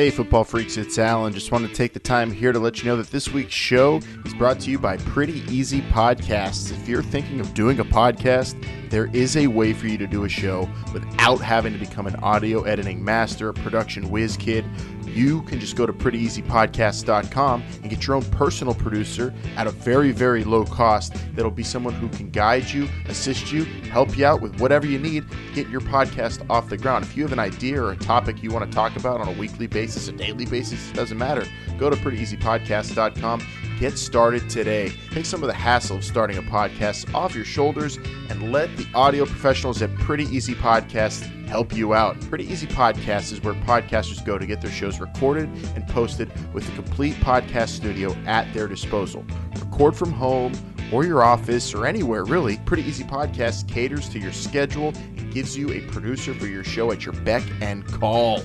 Hey, 0.00 0.08
football 0.08 0.44
freaks, 0.44 0.78
it's 0.78 0.98
Alan. 0.98 1.34
Just 1.34 1.52
want 1.52 1.68
to 1.68 1.74
take 1.74 1.92
the 1.92 2.00
time 2.00 2.32
here 2.32 2.52
to 2.52 2.58
let 2.58 2.78
you 2.78 2.86
know 2.86 2.96
that 2.96 3.10
this 3.10 3.28
week's 3.28 3.52
show 3.52 4.00
is 4.24 4.32
brought 4.32 4.58
to 4.60 4.70
you 4.70 4.78
by 4.78 4.96
Pretty 4.96 5.42
Easy 5.54 5.82
Podcasts. 5.82 6.72
If 6.72 6.88
you're 6.88 7.02
thinking 7.02 7.38
of 7.38 7.52
doing 7.52 7.80
a 7.80 7.84
podcast, 7.84 8.56
there 8.88 9.10
is 9.12 9.36
a 9.36 9.46
way 9.46 9.74
for 9.74 9.88
you 9.88 9.98
to 9.98 10.06
do 10.06 10.24
a 10.24 10.28
show 10.28 10.68
without 10.94 11.42
having 11.42 11.74
to 11.74 11.78
become 11.78 12.06
an 12.06 12.16
audio 12.16 12.62
editing 12.62 13.04
master, 13.04 13.50
a 13.50 13.54
production 13.54 14.10
whiz 14.10 14.38
kid. 14.38 14.64
You 15.06 15.42
can 15.42 15.60
just 15.60 15.76
go 15.76 15.86
to 15.86 15.92
prettyeasypodcast.com 15.92 17.62
and 17.82 17.90
get 17.90 18.06
your 18.06 18.16
own 18.16 18.22
personal 18.30 18.74
producer 18.74 19.34
at 19.56 19.66
a 19.66 19.70
very, 19.70 20.12
very 20.12 20.44
low 20.44 20.64
cost. 20.64 21.14
That'll 21.34 21.50
be 21.50 21.64
someone 21.64 21.94
who 21.94 22.08
can 22.08 22.30
guide 22.30 22.70
you, 22.70 22.88
assist 23.06 23.52
you, 23.52 23.64
help 23.90 24.16
you 24.16 24.24
out 24.24 24.40
with 24.40 24.60
whatever 24.60 24.86
you 24.86 24.98
need 24.98 25.28
to 25.28 25.36
get 25.52 25.68
your 25.68 25.80
podcast 25.80 26.48
off 26.48 26.68
the 26.68 26.76
ground. 26.76 27.04
If 27.04 27.16
you 27.16 27.22
have 27.24 27.32
an 27.32 27.40
idea 27.40 27.82
or 27.82 27.92
a 27.92 27.96
topic 27.96 28.42
you 28.42 28.50
want 28.50 28.70
to 28.70 28.74
talk 28.74 28.96
about 28.96 29.20
on 29.20 29.28
a 29.28 29.32
weekly 29.32 29.66
basis, 29.66 29.89
a 29.96 30.12
daily 30.12 30.46
basis, 30.46 30.90
it 30.90 30.94
doesn't 30.94 31.18
matter. 31.18 31.46
Go 31.78 31.90
to 31.90 31.96
prettyeasypodcast.com. 31.96 33.42
Get 33.78 33.96
started 33.96 34.50
today. 34.50 34.92
Take 35.10 35.24
some 35.24 35.42
of 35.42 35.46
the 35.46 35.54
hassle 35.54 35.96
of 35.96 36.04
starting 36.04 36.36
a 36.36 36.42
podcast 36.42 37.14
off 37.14 37.34
your 37.34 37.44
shoulders 37.44 37.96
and 38.28 38.52
let 38.52 38.76
the 38.76 38.86
audio 38.94 39.24
professionals 39.24 39.80
at 39.80 39.94
Pretty 39.96 40.24
Easy 40.24 40.54
Podcasts 40.54 41.22
help 41.46 41.74
you 41.74 41.94
out. 41.94 42.20
Pretty 42.28 42.44
Easy 42.44 42.66
Podcasts 42.66 43.32
is 43.32 43.42
where 43.42 43.54
podcasters 43.54 44.24
go 44.24 44.38
to 44.38 44.46
get 44.46 44.60
their 44.60 44.70
shows 44.70 45.00
recorded 45.00 45.48
and 45.74 45.86
posted 45.88 46.30
with 46.52 46.68
a 46.68 46.72
complete 46.72 47.14
podcast 47.14 47.70
studio 47.70 48.12
at 48.26 48.52
their 48.52 48.68
disposal. 48.68 49.24
Record 49.58 49.96
from 49.96 50.12
home 50.12 50.52
or 50.92 51.04
your 51.04 51.22
office 51.22 51.74
or 51.74 51.86
anywhere 51.86 52.24
really. 52.24 52.58
Pretty 52.58 52.82
Easy 52.82 53.04
Podcasts 53.04 53.66
caters 53.66 54.08
to 54.10 54.18
your 54.18 54.32
schedule 54.32 54.88
and 55.16 55.32
gives 55.32 55.56
you 55.56 55.72
a 55.72 55.80
producer 55.90 56.34
for 56.34 56.46
your 56.46 56.64
show 56.64 56.92
at 56.92 57.04
your 57.04 57.14
beck 57.14 57.42
and 57.60 57.86
call. 57.86 58.42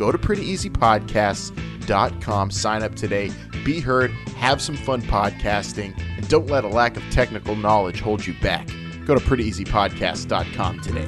Go 0.00 0.10
to 0.10 0.16
prettyeasypodcasts.com, 0.16 2.50
sign 2.50 2.82
up 2.82 2.94
today, 2.94 3.30
be 3.66 3.80
heard, 3.80 4.10
have 4.38 4.62
some 4.62 4.74
fun 4.74 5.02
podcasting, 5.02 5.92
and 6.16 6.26
don't 6.26 6.46
let 6.46 6.64
a 6.64 6.68
lack 6.68 6.96
of 6.96 7.02
technical 7.10 7.54
knowledge 7.54 8.00
hold 8.00 8.26
you 8.26 8.32
back. 8.40 8.66
Go 9.04 9.14
to 9.14 9.20
prettyeasypodcast.com 9.20 10.80
today. 10.80 11.04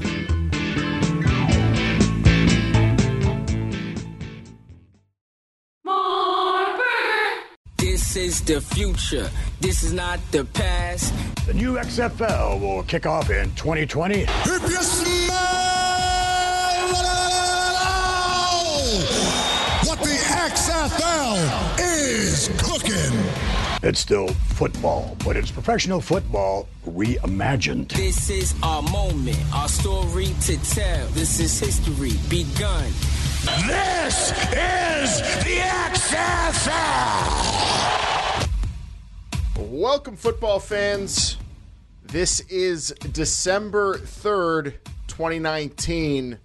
This 7.78 8.14
is 8.14 8.42
the 8.42 8.60
future. 8.60 9.30
This 9.60 9.82
is 9.82 9.94
not 9.94 10.20
the 10.32 10.44
past. 10.44 11.14
The 11.46 11.54
new 11.54 11.76
XFL 11.76 12.60
will 12.60 12.82
kick 12.82 13.06
off 13.06 13.30
in 13.30 13.54
2020. 13.54 14.26
XFL 20.52 21.78
is 21.78 22.50
cooking. 22.58 23.18
It's 23.82 24.00
still 24.00 24.28
football, 24.28 25.16
but 25.24 25.34
it's 25.34 25.50
professional 25.50 26.02
football 26.02 26.68
reimagined. 26.86 27.90
This 27.90 28.28
is 28.28 28.54
our 28.62 28.82
moment, 28.82 29.38
our 29.54 29.66
story 29.66 30.34
to 30.42 30.62
tell. 30.74 31.06
This 31.08 31.40
is 31.40 31.58
history 31.58 32.12
begun. 32.28 32.84
This 33.66 34.32
is 34.52 35.22
the 35.42 35.62
XFL. 35.88 36.90
Welcome, 39.70 40.16
football 40.16 40.60
fans. 40.60 41.38
This 42.02 42.40
is 42.40 42.92
December 43.10 43.96
3rd, 43.96 44.74
2019. 45.06 46.38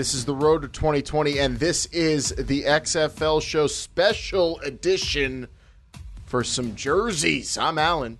This 0.00 0.14
is 0.14 0.24
the 0.24 0.34
road 0.34 0.62
to 0.62 0.68
2020, 0.68 1.38
and 1.38 1.58
this 1.58 1.84
is 1.92 2.30
the 2.30 2.62
XFL 2.62 3.42
Show 3.42 3.66
special 3.66 4.58
edition 4.60 5.46
for 6.24 6.42
some 6.42 6.74
jerseys. 6.74 7.58
I'm 7.58 7.76
Alan. 7.76 8.18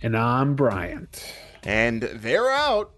And 0.00 0.16
I'm 0.16 0.54
Bryant. 0.54 1.22
And 1.64 2.00
they're 2.00 2.50
out. 2.50 2.94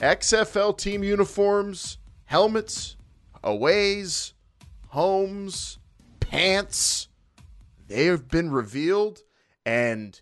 XFL 0.00 0.76
team 0.76 1.02
uniforms, 1.02 1.96
helmets, 2.26 2.96
aways, 3.42 4.34
homes, 4.88 5.78
pants. 6.20 7.08
They 7.86 8.04
have 8.04 8.28
been 8.28 8.50
revealed, 8.50 9.22
and 9.64 10.20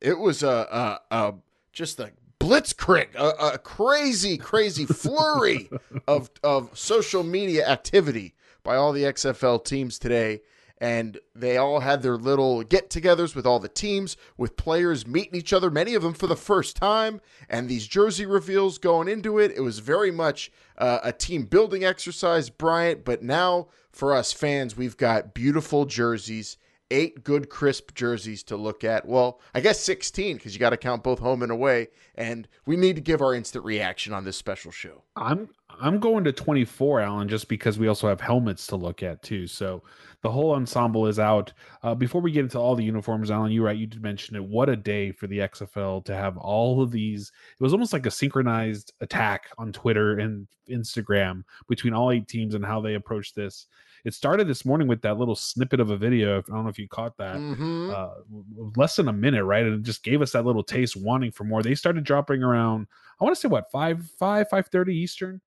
it 0.00 0.20
was 0.20 0.44
a, 0.44 1.00
a, 1.10 1.16
a 1.16 1.34
just 1.72 1.98
a 1.98 2.12
blitzkrieg, 2.40 3.14
a, 3.14 3.54
a 3.54 3.58
crazy, 3.58 4.36
crazy 4.36 4.86
flurry 4.86 5.68
of 6.08 6.30
of 6.42 6.76
social 6.78 7.22
media 7.22 7.66
activity 7.68 8.34
by 8.62 8.76
all 8.76 8.92
the 8.92 9.04
XFL 9.04 9.64
teams 9.64 9.98
today. 9.98 10.42
And 10.78 11.18
they 11.34 11.56
all 11.56 11.80
had 11.80 12.02
their 12.02 12.18
little 12.18 12.62
get 12.62 12.90
togethers 12.90 13.34
with 13.34 13.46
all 13.46 13.58
the 13.58 13.68
teams, 13.68 14.14
with 14.36 14.58
players 14.58 15.06
meeting 15.06 15.34
each 15.34 15.54
other, 15.54 15.70
many 15.70 15.94
of 15.94 16.02
them 16.02 16.12
for 16.12 16.26
the 16.26 16.36
first 16.36 16.76
time. 16.76 17.22
And 17.48 17.66
these 17.66 17.86
jersey 17.86 18.26
reveals 18.26 18.76
going 18.76 19.08
into 19.08 19.38
it, 19.38 19.52
it 19.52 19.62
was 19.62 19.78
very 19.78 20.10
much 20.10 20.52
uh, 20.76 20.98
a 21.02 21.12
team 21.12 21.44
building 21.44 21.82
exercise, 21.82 22.50
Bryant. 22.50 23.06
But 23.06 23.22
now 23.22 23.68
for 23.90 24.12
us 24.12 24.34
fans, 24.34 24.76
we've 24.76 24.98
got 24.98 25.32
beautiful 25.32 25.86
jerseys 25.86 26.58
eight 26.90 27.24
good 27.24 27.48
crisp 27.48 27.94
jerseys 27.94 28.42
to 28.44 28.56
look 28.56 28.84
at. 28.84 29.06
Well, 29.06 29.40
I 29.54 29.60
guess 29.60 29.80
16 29.80 30.36
because 30.36 30.54
you 30.54 30.60
got 30.60 30.70
to 30.70 30.76
count 30.76 31.02
both 31.02 31.18
home 31.18 31.42
and 31.42 31.52
away. 31.52 31.88
And 32.14 32.48
we 32.66 32.76
need 32.76 32.96
to 32.96 33.02
give 33.02 33.20
our 33.20 33.34
instant 33.34 33.64
reaction 33.64 34.12
on 34.12 34.24
this 34.24 34.36
special 34.36 34.70
show. 34.70 35.02
I'm 35.16 35.48
I'm 35.78 35.98
going 35.98 36.24
to 36.24 36.32
24, 36.32 37.00
Alan, 37.00 37.28
just 37.28 37.48
because 37.48 37.78
we 37.78 37.88
also 37.88 38.08
have 38.08 38.20
helmets 38.20 38.66
to 38.68 38.76
look 38.76 39.02
at 39.02 39.22
too. 39.22 39.46
So 39.46 39.82
the 40.22 40.30
whole 40.30 40.54
ensemble 40.54 41.06
is 41.06 41.18
out. 41.18 41.52
Uh, 41.82 41.94
before 41.94 42.22
we 42.22 42.32
get 42.32 42.44
into 42.44 42.58
all 42.58 42.74
the 42.74 42.84
uniforms, 42.84 43.30
Alan, 43.30 43.52
you're 43.52 43.64
right. 43.64 43.76
You 43.76 43.86
did 43.86 44.02
mention 44.02 44.36
it. 44.36 44.44
What 44.44 44.68
a 44.68 44.76
day 44.76 45.12
for 45.12 45.26
the 45.26 45.40
XFL 45.40 46.04
to 46.06 46.14
have 46.14 46.38
all 46.38 46.80
of 46.82 46.90
these. 46.90 47.30
It 47.58 47.62
was 47.62 47.72
almost 47.72 47.92
like 47.92 48.06
a 48.06 48.10
synchronized 48.10 48.92
attack 49.00 49.50
on 49.58 49.72
Twitter 49.72 50.18
and 50.18 50.46
Instagram 50.70 51.42
between 51.68 51.92
all 51.92 52.10
eight 52.10 52.28
teams 52.28 52.54
and 52.54 52.64
how 52.64 52.80
they 52.80 52.94
approached 52.94 53.34
this. 53.34 53.66
It 54.06 54.14
started 54.14 54.46
this 54.46 54.64
morning 54.64 54.86
with 54.86 55.02
that 55.02 55.18
little 55.18 55.34
snippet 55.34 55.80
of 55.80 55.90
a 55.90 55.96
video. 55.96 56.38
I 56.38 56.42
don't 56.42 56.62
know 56.62 56.68
if 56.68 56.78
you 56.78 56.86
caught 56.86 57.16
that. 57.16 57.38
Mhm. 57.38 57.92
Uh, 57.92 58.70
less 58.76 58.94
than 58.94 59.08
a 59.08 59.12
minute, 59.12 59.44
right? 59.44 59.66
And 59.66 59.74
it 59.74 59.82
just 59.82 60.04
gave 60.04 60.22
us 60.22 60.30
that 60.30 60.44
little 60.44 60.62
taste, 60.62 60.94
wanting 60.94 61.32
for 61.32 61.42
more. 61.42 61.60
They 61.60 61.74
started 61.74 62.04
dropping 62.04 62.44
around. 62.44 62.86
I 63.20 63.24
want 63.24 63.34
to 63.34 63.40
say 63.40 63.48
what 63.48 63.68
five, 63.72 64.08
five, 64.16 64.48
five 64.48 64.68
thirty 64.68 64.94
Eastern, 64.94 65.40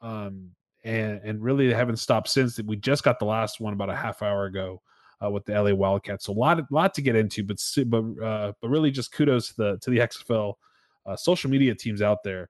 um, 0.00 0.52
and 0.84 1.20
and 1.24 1.42
really 1.42 1.66
they 1.66 1.74
haven't 1.74 1.96
stopped 1.96 2.28
since. 2.28 2.60
We 2.60 2.76
just 2.76 3.02
got 3.02 3.18
the 3.18 3.24
last 3.24 3.58
one 3.58 3.72
about 3.72 3.90
a 3.90 3.96
half 3.96 4.22
hour 4.22 4.44
ago 4.44 4.80
uh, 5.20 5.28
with 5.28 5.44
the 5.44 5.60
LA 5.60 5.74
Wildcats. 5.74 6.26
So 6.26 6.32
a 6.32 6.34
lot, 6.34 6.70
lot 6.70 6.94
to 6.94 7.02
get 7.02 7.16
into, 7.16 7.42
but 7.42 7.56
but 7.86 8.04
uh, 8.24 8.52
but 8.62 8.68
really 8.68 8.92
just 8.92 9.10
kudos 9.10 9.48
to 9.48 9.54
the 9.56 9.78
to 9.78 9.90
the 9.90 9.98
XFL 9.98 10.54
uh, 11.04 11.16
social 11.16 11.50
media 11.50 11.74
teams 11.74 12.00
out 12.00 12.22
there 12.22 12.48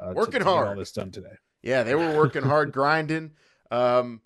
uh, 0.00 0.12
Working 0.12 0.32
to 0.32 0.38
get 0.40 0.46
all 0.48 0.74
this 0.74 0.90
done 0.90 1.12
today. 1.12 1.36
Yeah, 1.62 1.84
they 1.84 1.94
were 1.94 2.16
working 2.16 2.42
hard, 2.42 2.72
grinding. 2.72 3.30
Um, 3.70 4.22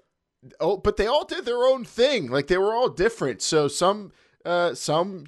oh, 0.61 0.77
but 0.77 0.97
they 0.97 1.07
all 1.07 1.25
did 1.25 1.45
their 1.45 1.65
own 1.65 1.85
thing. 1.85 2.31
Like 2.31 2.47
they 2.47 2.59
were 2.59 2.75
all 2.75 2.89
different. 2.89 3.43
So 3.43 3.69
some. 3.69 4.13
Uh, 4.45 4.75
some 4.75 5.25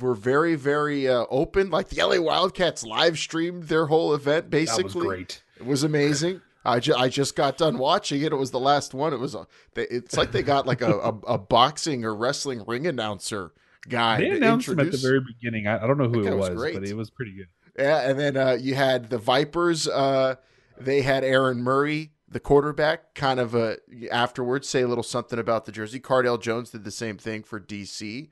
were 0.00 0.14
very, 0.14 0.54
very 0.54 1.06
uh, 1.06 1.26
open. 1.28 1.68
Like 1.68 1.90
the 1.90 2.02
LA 2.02 2.18
Wildcats 2.18 2.86
live 2.86 3.18
streamed 3.18 3.64
their 3.64 3.84
whole 3.84 4.14
event. 4.14 4.48
Basically, 4.48 4.84
That 4.84 4.94
was 4.94 5.04
great. 5.04 5.42
It 5.58 5.66
was 5.66 5.82
amazing. 5.84 6.40
I, 6.64 6.80
ju- 6.80 6.94
I 6.94 7.10
just 7.10 7.36
got 7.36 7.58
done 7.58 7.76
watching 7.76 8.22
it. 8.22 8.32
It 8.32 8.36
was 8.36 8.52
the 8.52 8.58
last 8.58 8.94
one. 8.94 9.12
It 9.12 9.20
was 9.20 9.34
a. 9.34 9.46
They, 9.74 9.82
it's 9.82 10.16
like 10.16 10.32
they 10.32 10.42
got 10.42 10.66
like 10.66 10.80
a, 10.80 10.90
a, 10.90 11.08
a 11.34 11.38
boxing 11.38 12.06
or 12.06 12.14
wrestling 12.14 12.64
ring 12.66 12.86
announcer 12.86 13.52
guy. 13.88 14.20
They 14.20 14.30
to 14.30 14.36
announced 14.36 14.68
him 14.68 14.80
at 14.80 14.90
the 14.90 14.96
very 14.96 15.20
beginning. 15.20 15.66
I, 15.66 15.84
I 15.84 15.86
don't 15.86 15.98
know 15.98 16.08
who 16.08 16.26
it 16.26 16.34
was 16.34 16.48
but 16.74 16.82
it 16.82 16.96
was 16.96 17.10
pretty 17.10 17.32
good. 17.32 17.48
Yeah, 17.78 18.08
and 18.08 18.18
then 18.18 18.36
uh, 18.36 18.56
you 18.58 18.74
had 18.74 19.10
the 19.10 19.18
Vipers. 19.18 19.86
Uh, 19.86 20.36
they 20.78 21.02
had 21.02 21.24
Aaron 21.24 21.58
Murray, 21.58 22.12
the 22.28 22.40
quarterback, 22.40 23.14
kind 23.14 23.38
of 23.38 23.54
uh, 23.54 23.76
afterwards 24.10 24.68
say 24.68 24.82
a 24.82 24.88
little 24.88 25.04
something 25.04 25.38
about 25.38 25.64
the 25.64 25.72
jersey. 25.72 26.00
Cardale 26.00 26.40
Jones 26.40 26.70
did 26.70 26.84
the 26.84 26.90
same 26.90 27.18
thing 27.18 27.42
for 27.42 27.60
DC, 27.60 28.28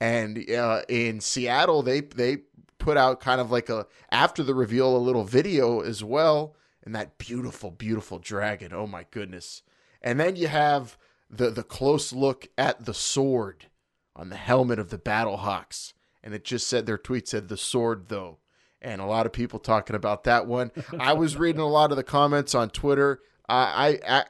and 0.00 0.50
uh, 0.50 0.82
in 0.88 1.20
Seattle 1.20 1.82
they 1.82 2.00
they 2.00 2.38
put 2.78 2.96
out 2.96 3.20
kind 3.20 3.40
of 3.40 3.50
like 3.50 3.68
a 3.68 3.86
after 4.10 4.42
the 4.42 4.54
reveal 4.54 4.96
a 4.96 4.98
little 4.98 5.24
video 5.24 5.80
as 5.80 6.04
well, 6.04 6.56
and 6.84 6.94
that 6.94 7.16
beautiful 7.16 7.70
beautiful 7.70 8.18
dragon. 8.18 8.72
Oh 8.74 8.86
my 8.86 9.06
goodness! 9.10 9.62
And 10.02 10.20
then 10.20 10.36
you 10.36 10.48
have 10.48 10.98
the 11.30 11.50
the 11.50 11.64
close 11.64 12.12
look 12.12 12.48
at 12.58 12.84
the 12.84 12.94
sword 12.94 13.66
on 14.14 14.28
the 14.28 14.36
helmet 14.36 14.78
of 14.78 14.90
the 14.90 14.98
Battlehawks, 14.98 15.94
and 16.22 16.34
it 16.34 16.44
just 16.44 16.68
said 16.68 16.84
their 16.84 16.98
tweet 16.98 17.28
said 17.28 17.48
the 17.48 17.56
sword 17.56 18.08
though 18.08 18.38
and 18.80 19.00
a 19.00 19.06
lot 19.06 19.26
of 19.26 19.32
people 19.32 19.58
talking 19.58 19.96
about 19.96 20.24
that 20.24 20.46
one. 20.46 20.70
I 21.00 21.12
was 21.12 21.36
reading 21.36 21.60
a 21.60 21.66
lot 21.66 21.90
of 21.90 21.96
the 21.96 22.04
comments 22.04 22.54
on 22.54 22.70
Twitter. 22.70 23.20
I, 23.48 23.98
I 24.06 24.24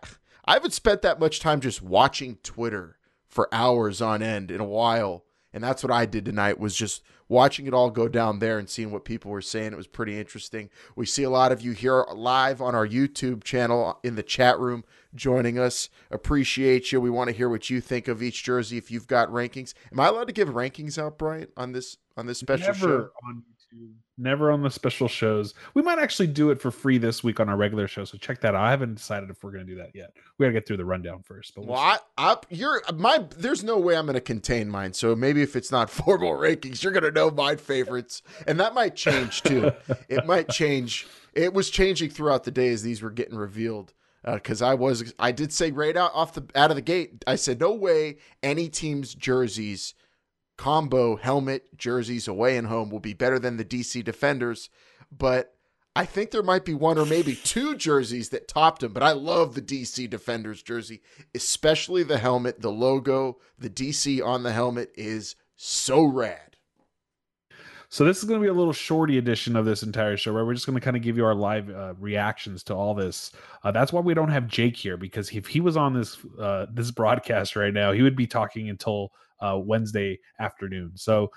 I 0.45 0.53
haven't 0.55 0.73
spent 0.73 1.03
that 1.03 1.21
much 1.21 1.41
time 1.41 1.61
just 1.61 1.83
watching 1.83 2.37
Twitter 2.43 2.97
for 3.27 3.53
hours 3.53 4.01
on 4.01 4.23
end 4.23 4.51
in 4.51 4.61
a 4.61 4.65
while, 4.65 5.25
and 5.53 5.63
that's 5.63 5.83
what 5.83 5.93
I 5.93 6.07
did 6.07 6.25
tonight. 6.25 6.59
Was 6.59 6.75
just 6.75 7.03
watching 7.29 7.67
it 7.67 7.75
all 7.75 7.91
go 7.91 8.09
down 8.09 8.39
there 8.39 8.59
and 8.59 8.71
seeing 8.71 8.91
what 8.91 9.05
people 9.05 9.31
were 9.31 9.43
saying. 9.43 9.73
It 9.73 9.77
was 9.77 9.87
pretty 9.87 10.19
interesting. 10.19 10.71
We 10.97 11.05
see 11.05 11.23
a 11.25 11.31
lot 11.31 11.53
of 11.53 11.61
you 11.61 11.73
here 11.73 12.05
live 12.15 12.63
on 12.63 12.75
our 12.75 12.87
YouTube 12.89 13.45
channel 13.45 13.99
in 14.03 14.15
the 14.15 14.23
chat 14.23 14.59
room 14.59 14.85
joining 15.15 15.59
us. 15.59 15.91
Appreciate 16.11 16.91
you. 16.91 17.01
We 17.01 17.11
want 17.11 17.29
to 17.29 17.37
hear 17.37 17.51
what 17.51 17.69
you 17.69 17.83
think 17.83 18.09
of 18.09 18.23
each 18.23 18.43
jersey. 18.45 18.79
If 18.79 18.91
you've 18.91 19.07
got 19.07 19.29
rankings, 19.29 19.75
am 19.93 20.01
I 20.01 20.09
allowed 20.09 20.29
to 20.29 20.33
give 20.33 20.49
rankings 20.49 20.97
out, 20.99 21.19
Brian, 21.19 21.49
on 21.57 21.73
this 21.73 21.99
on 22.17 22.27
this 22.27 22.39
special 22.39 22.69
Never 22.69 22.79
show? 22.79 23.11
on 23.29 23.43
YouTube. 23.75 23.95
Never 24.17 24.51
on 24.51 24.63
the 24.63 24.71
special 24.71 25.07
shows. 25.07 25.55
We 25.75 25.83
might 25.83 25.99
actually 25.99 26.27
do 26.27 26.51
it 26.51 26.61
for 26.61 26.71
free 26.71 26.99
this 26.99 27.23
week 27.23 27.39
on 27.39 27.49
our 27.49 27.57
regular 27.57 27.87
show. 27.87 28.05
So 28.05 28.19
check 28.19 28.41
that 28.41 28.55
out. 28.55 28.65
I 28.65 28.71
haven't 28.71 28.95
decided 28.95 29.31
if 29.31 29.45
we're 29.45 29.53
going 29.53 29.67
to 29.67 29.73
do 29.73 29.79
that 29.79 29.91
yet. 29.95 30.13
We 30.39 30.45
got 30.45 30.49
to 30.49 30.53
get 30.55 30.67
through 30.67 30.79
the 30.79 30.85
rundown 30.85 31.23
first. 31.23 31.55
But 31.55 31.67
we'll 31.67 31.75
Well, 31.75 32.01
I, 32.17 32.33
I, 32.33 32.37
you're 32.51 32.83
my. 32.95 33.25
There's 33.37 33.63
no 33.63 33.79
way 33.79 33.97
I'm 33.97 34.07
going 34.07 34.15
to 34.15 34.21
contain 34.21 34.69
mine. 34.69 34.93
So 34.93 35.15
maybe 35.15 35.43
if 35.43 35.55
it's 35.55 35.71
not 35.71 35.91
formal 35.91 36.33
rankings, 36.33 36.83
you're 36.83 36.93
going 36.93 37.05
to 37.05 37.13
know 37.13 37.31
my 37.31 37.57
favorites, 37.57 38.23
and 38.47 38.59
that 38.61 38.75
might 38.75 38.97
change 38.97 39.43
too. 39.43 39.73
it 40.09 40.27
might 40.27 40.49
change. 40.49 41.07
It 41.35 41.55
was 41.55 41.71
changing 41.71 42.11
throughout 42.11 42.45
the 42.45 42.51
day 42.51 42.69
as 42.69 42.83
these 42.83 43.03
were 43.03 43.11
getting 43.11 43.37
revealed. 43.37 43.95
Uh, 44.25 44.35
because 44.35 44.61
I 44.61 44.75
was, 44.75 45.15
I 45.21 45.31
did 45.31 45.53
say 45.53 45.71
right 45.71 45.97
out 45.97 46.11
off 46.13 46.35
the 46.35 46.45
out 46.57 46.71
of 46.71 46.77
the 46.77 46.83
gate, 46.83 47.25
I 47.27 47.37
said 47.37 47.61
no 47.61 47.73
way 47.73 48.17
any 48.43 48.69
team's 48.69 49.15
jerseys 49.15 49.95
combo 50.59 51.17
helmet 51.17 51.79
jerseys 51.79 52.29
away 52.29 52.59
and 52.59 52.67
home 52.67 52.91
will 52.91 53.01
be 53.01 53.15
better 53.15 53.39
than 53.39 53.57
the 53.57 53.65
DC 53.65 54.05
Defenders, 54.05 54.69
but 55.11 55.55
I 55.97 56.05
think 56.05 56.31
there 56.31 56.43
might 56.43 56.65
be 56.65 56.75
one 56.75 56.99
or 56.99 57.07
maybe 57.07 57.35
two 57.45 57.75
jerseys 57.75 58.29
that 58.29 58.49
topped 58.49 58.83
him, 58.83 58.93
but 58.93 59.03
I 59.03 59.13
love 59.13 59.55
the 59.55 59.63
DC 59.63 60.11
Defenders 60.11 60.63
jersey, 60.63 61.01
especially 61.35 62.03
the 62.03 62.19
helmet, 62.19 62.61
the 62.61 62.71
logo, 62.71 63.39
the 63.59 63.71
DC 63.71 64.23
on 64.25 64.43
the 64.43 64.53
helmet 64.53 64.91
is 64.97 65.37
so 65.57 66.05
rad. 66.05 66.57
So 67.91 68.05
this 68.05 68.19
is 68.19 68.25
going 68.25 68.39
to 68.39 68.45
be 68.45 68.51
a 68.51 68.55
little 68.55 68.75
shorty 68.75 69.17
edition 69.17 69.57
of 69.57 69.65
this 69.65 69.83
entire 69.83 70.19
show, 70.19 70.35
where 70.35 70.45
we're 70.45 70.53
just 70.53 70.67
going 70.67 70.79
to 70.79 70.85
kind 70.85 70.97
of 70.97 71.03
give 71.03 71.17
you 71.17 71.25
our 71.25 71.35
live 71.35 71.71
uh, 71.71 71.95
reactions 71.99 72.63
to 72.65 72.75
all 72.75 72.95
this. 72.95 73.33
Uh, 73.65 73.71
that's 73.71 73.95
why 73.95 74.01
we 74.01 74.13
don't 74.13 74.29
have 74.29 74.47
Jake 74.47 74.77
here 74.77 74.99
because 74.99 75.31
if 75.31 75.47
he 75.47 75.61
was 75.61 75.75
on 75.75 75.95
this 75.95 76.19
uh, 76.39 76.67
this 76.71 76.91
broadcast 76.91 77.57
right 77.57 77.73
now, 77.73 77.93
he 77.93 78.03
would 78.03 78.17
be 78.17 78.27
talking 78.27 78.69
until 78.69 79.13
uh, 79.41 79.59
Wednesday 79.63 80.19
afternoon. 80.41 80.93
So 80.95 81.31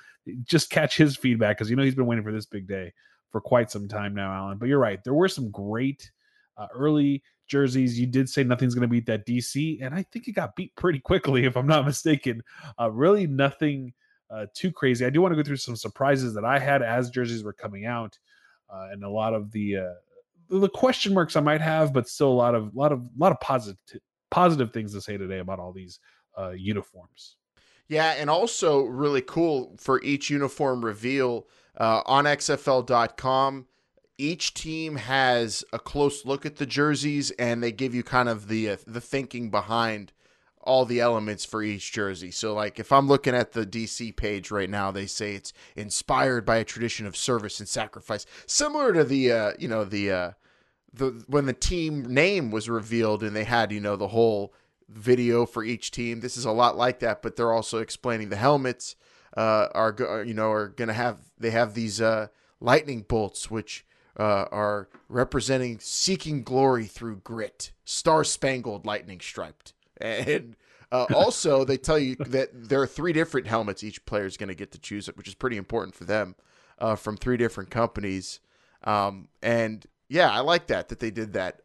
just 0.44 0.69
catch 0.69 0.98
his 0.98 1.15
feedback 1.15 1.57
because 1.57 1.69
you 1.69 1.75
know 1.75 1.83
he's 1.83 1.95
been 1.95 2.06
waiting 2.06 2.24
for 2.24 2.31
this 2.31 2.45
big 2.45 2.68
day 2.68 2.94
for 3.31 3.42
quite 3.42 3.71
some 3.71 3.88
time 3.88 4.13
now, 4.13 4.31
Alan. 4.31 4.57
But 4.57 4.69
you're 4.69 4.80
right, 4.80 5.03
there 5.03 5.13
were 5.13 5.27
some 5.27 5.50
great 5.51 6.12
uh, 6.57 6.68
early 6.74 7.24
jerseys. 7.48 8.00
You 8.00 8.07
did 8.07 8.30
say 8.30 8.44
nothing's 8.44 8.75
going 8.75 8.88
to 8.88 8.92
beat 8.92 9.06
that 9.07 9.25
DC, 9.25 9.83
and 9.83 9.95
I 9.95 10.03
think 10.03 10.27
it 10.27 10.33
got 10.33 10.56
beat 10.56 10.75
pretty 10.75 11.00
quickly, 11.00 11.45
if 11.45 11.56
I'm 11.56 11.68
not 11.68 11.86
mistaken. 11.88 12.44
Uh, 12.80 12.92
really, 12.92 13.27
nothing 13.27 13.94
uh, 14.30 14.45
too 14.54 14.71
crazy. 14.71 15.06
I 15.06 15.09
do 15.09 15.21
want 15.21 15.31
to 15.33 15.36
go 15.36 15.44
through 15.44 15.57
some 15.57 15.75
surprises 15.75 16.33
that 16.33 16.45
I 16.45 16.59
had 16.59 16.81
as 16.81 17.09
jerseys 17.09 17.44
were 17.44 17.54
coming 17.54 17.86
out, 17.86 18.18
uh, 18.69 18.89
and 18.92 19.04
a 19.04 19.09
lot 19.09 19.33
of 19.33 19.51
the 19.51 19.77
uh, 19.77 19.94
the 20.50 20.69
question 20.69 21.13
marks 21.13 21.36
I 21.36 21.42
might 21.42 21.62
have, 21.62 21.94
but 21.94 22.07
still 22.07 22.30
a 22.30 22.33
lot 22.33 22.56
of 22.56 22.75
lot 22.75 22.92
of 22.92 23.07
lot 23.18 23.31
of 23.31 23.39
positive 23.39 23.77
positive 24.30 24.71
things 24.71 24.94
to 24.94 25.01
say 25.01 25.18
today 25.18 25.39
about 25.39 25.59
all 25.59 25.74
these 25.74 26.00
uh, 26.38 26.51
uniforms. 26.51 27.36
Yeah, 27.92 28.12
and 28.12 28.30
also 28.30 28.84
really 28.84 29.22
cool 29.22 29.76
for 29.78 30.02
each 30.02 30.30
uniform 30.30 30.86
reveal 30.86 31.46
uh, 31.78 32.02
on 32.06 32.24
XFL.com. 32.24 33.68
Each 34.18 34.54
team 34.54 34.96
has 34.96 35.66
a 35.74 35.80
close 35.80 36.26
look 36.26 36.46
at 36.46 36.56
the 36.56 36.66
jerseys, 36.66 37.32
and 37.32 37.62
they 37.62 37.74
give 37.74 37.94
you 37.94 38.02
kind 38.02 38.30
of 38.30 38.48
the 38.48 38.70
uh, 38.70 38.78
the 38.88 39.02
thinking 39.02 39.50
behind 39.50 40.14
all 40.62 40.86
the 40.86 41.02
elements 41.02 41.44
for 41.44 41.62
each 41.62 41.92
jersey. 41.92 42.32
So, 42.32 42.54
like 42.54 42.80
if 42.80 42.94
I'm 42.94 43.10
looking 43.10 43.36
at 43.36 43.52
the 43.52 43.66
DC 43.66 44.16
page 44.16 44.52
right 44.52 44.70
now, 44.70 44.92
they 44.92 45.06
say 45.06 45.36
it's 45.36 45.52
inspired 45.76 46.46
by 46.46 46.58
a 46.60 46.64
tradition 46.64 47.06
of 47.06 47.18
service 47.18 47.60
and 47.60 47.68
sacrifice, 47.68 48.26
similar 48.46 48.94
to 48.94 49.04
the 49.04 49.34
uh, 49.34 49.52
you 49.60 49.68
know 49.68 49.84
the 49.84 50.12
uh, 50.12 50.32
the 50.94 51.26
when 51.28 51.46
the 51.46 51.52
team 51.52 52.04
name 52.04 52.52
was 52.52 52.70
revealed 52.70 53.22
and 53.22 53.36
they 53.36 53.44
had 53.44 53.74
you 53.74 53.82
know 53.82 53.98
the 53.98 54.08
whole 54.08 54.54
video 54.94 55.46
for 55.46 55.64
each 55.64 55.92
team. 55.92 56.20
This 56.20 56.38
is 56.38 56.46
a 56.46 56.52
lot 56.52 56.78
like 56.78 57.00
that, 57.00 57.22
but 57.22 57.36
they're 57.36 57.52
also 57.52 57.80
explaining 57.80 58.30
the 58.30 58.36
helmets 58.36 58.96
uh, 59.36 59.68
are 59.74 59.92
go- 59.92 60.22
you 60.22 60.34
know 60.34 60.52
are 60.52 60.70
gonna 60.70 60.94
have 60.94 61.18
they 61.38 61.52
have 61.52 61.74
these 61.74 62.02
uh, 62.02 62.28
lightning 62.60 63.06
bolts 63.08 63.50
which 63.50 63.86
uh, 64.20 64.46
are 64.52 64.90
representing 65.08 65.80
seeking 65.80 66.44
glory 66.44 66.86
through 66.86 67.18
grit, 67.18 67.72
star 67.86 68.24
spangled 68.24 68.86
lightning 68.86 69.20
striped, 69.20 69.74
and 70.00 70.56
uh, 70.92 71.06
also 71.16 71.64
they 71.64 71.78
tell 71.78 72.00
you 72.00 72.16
that 72.18 72.50
there 72.54 72.82
are 72.82 72.88
three 72.88 73.14
different 73.14 73.48
helmets 73.48 73.84
each 73.84 74.06
player 74.06 74.26
is 74.26 74.38
going 74.38 74.50
to 74.50 74.56
get 74.56 74.72
to 74.72 74.80
choose, 74.80 75.08
which 75.08 75.28
is 75.28 75.36
pretty 75.36 75.58
important 75.58 75.96
for 75.96 76.04
them 76.04 76.36
uh, 76.80 76.96
from 76.96 77.16
three 77.16 77.38
different 77.38 77.70
companies. 77.70 78.40
Um, 78.84 79.30
and 79.42 79.86
yeah, 80.10 80.30
I 80.30 80.40
like 80.40 80.68
that 80.68 80.90
that 80.90 81.00
they 81.00 81.12
did 81.12 81.34
that. 81.34 81.62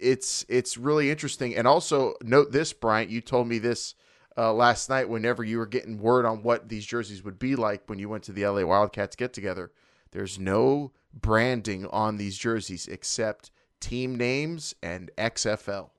It's 0.00 0.44
it's 0.48 0.76
really 0.76 1.10
interesting. 1.10 1.56
And 1.56 1.66
also 1.66 2.14
note 2.22 2.52
this, 2.52 2.72
Bryant, 2.72 3.10
you 3.10 3.20
told 3.20 3.48
me 3.48 3.58
this 3.58 3.94
uh, 4.36 4.52
last 4.52 4.88
night. 4.88 5.08
Whenever 5.08 5.44
you 5.44 5.58
were 5.58 5.66
getting 5.66 5.98
word 5.98 6.24
on 6.24 6.42
what 6.42 6.68
these 6.68 6.86
jerseys 6.86 7.22
would 7.24 7.38
be 7.38 7.56
like 7.56 7.82
when 7.86 7.98
you 7.98 8.08
went 8.08 8.24
to 8.24 8.32
the 8.32 8.46
LA 8.46 8.64
Wildcats 8.64 9.16
get 9.16 9.32
together, 9.32 9.72
there's 10.12 10.38
no 10.38 10.92
branding 11.12 11.86
on 11.86 12.16
these 12.16 12.36
jerseys 12.38 12.86
except 12.86 13.50
team 13.80 14.16
names 14.16 14.74
and 14.82 15.10
XFL. 15.18 15.90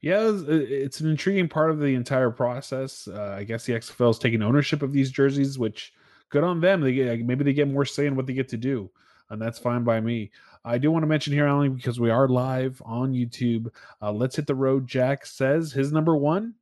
Yeah, 0.00 0.32
it's 0.48 1.00
an 1.00 1.08
intriguing 1.08 1.48
part 1.48 1.70
of 1.70 1.78
the 1.78 1.94
entire 1.94 2.30
process. 2.30 3.08
Uh, 3.08 3.36
I 3.38 3.44
guess 3.44 3.64
the 3.64 3.72
XFL 3.72 4.10
is 4.10 4.18
taking 4.18 4.42
ownership 4.42 4.82
of 4.82 4.92
these 4.92 5.10
jerseys, 5.10 5.58
which 5.58 5.94
good 6.28 6.44
on 6.44 6.60
them. 6.60 6.82
They 6.82 6.92
get, 6.92 7.24
maybe 7.24 7.42
they 7.42 7.54
get 7.54 7.68
more 7.68 7.86
say 7.86 8.06
in 8.06 8.14
what 8.14 8.26
they 8.26 8.34
get 8.34 8.48
to 8.50 8.58
do, 8.58 8.90
and 9.30 9.40
that's 9.40 9.58
fine 9.58 9.84
by 9.84 10.00
me. 10.00 10.30
I 10.64 10.78
do 10.78 10.90
want 10.90 11.02
to 11.02 11.08
mention 11.08 11.32
here, 11.32 11.46
Alan, 11.46 11.74
because 11.74 12.00
we 12.00 12.10
are 12.10 12.28
live 12.28 12.80
on 12.84 13.12
YouTube. 13.12 13.68
Uh, 14.00 14.12
Let's 14.12 14.36
hit 14.36 14.46
the 14.46 14.54
road. 14.54 14.86
Jack 14.86 15.26
says 15.26 15.72
his 15.72 15.92
number 15.92 16.16
one, 16.16 16.54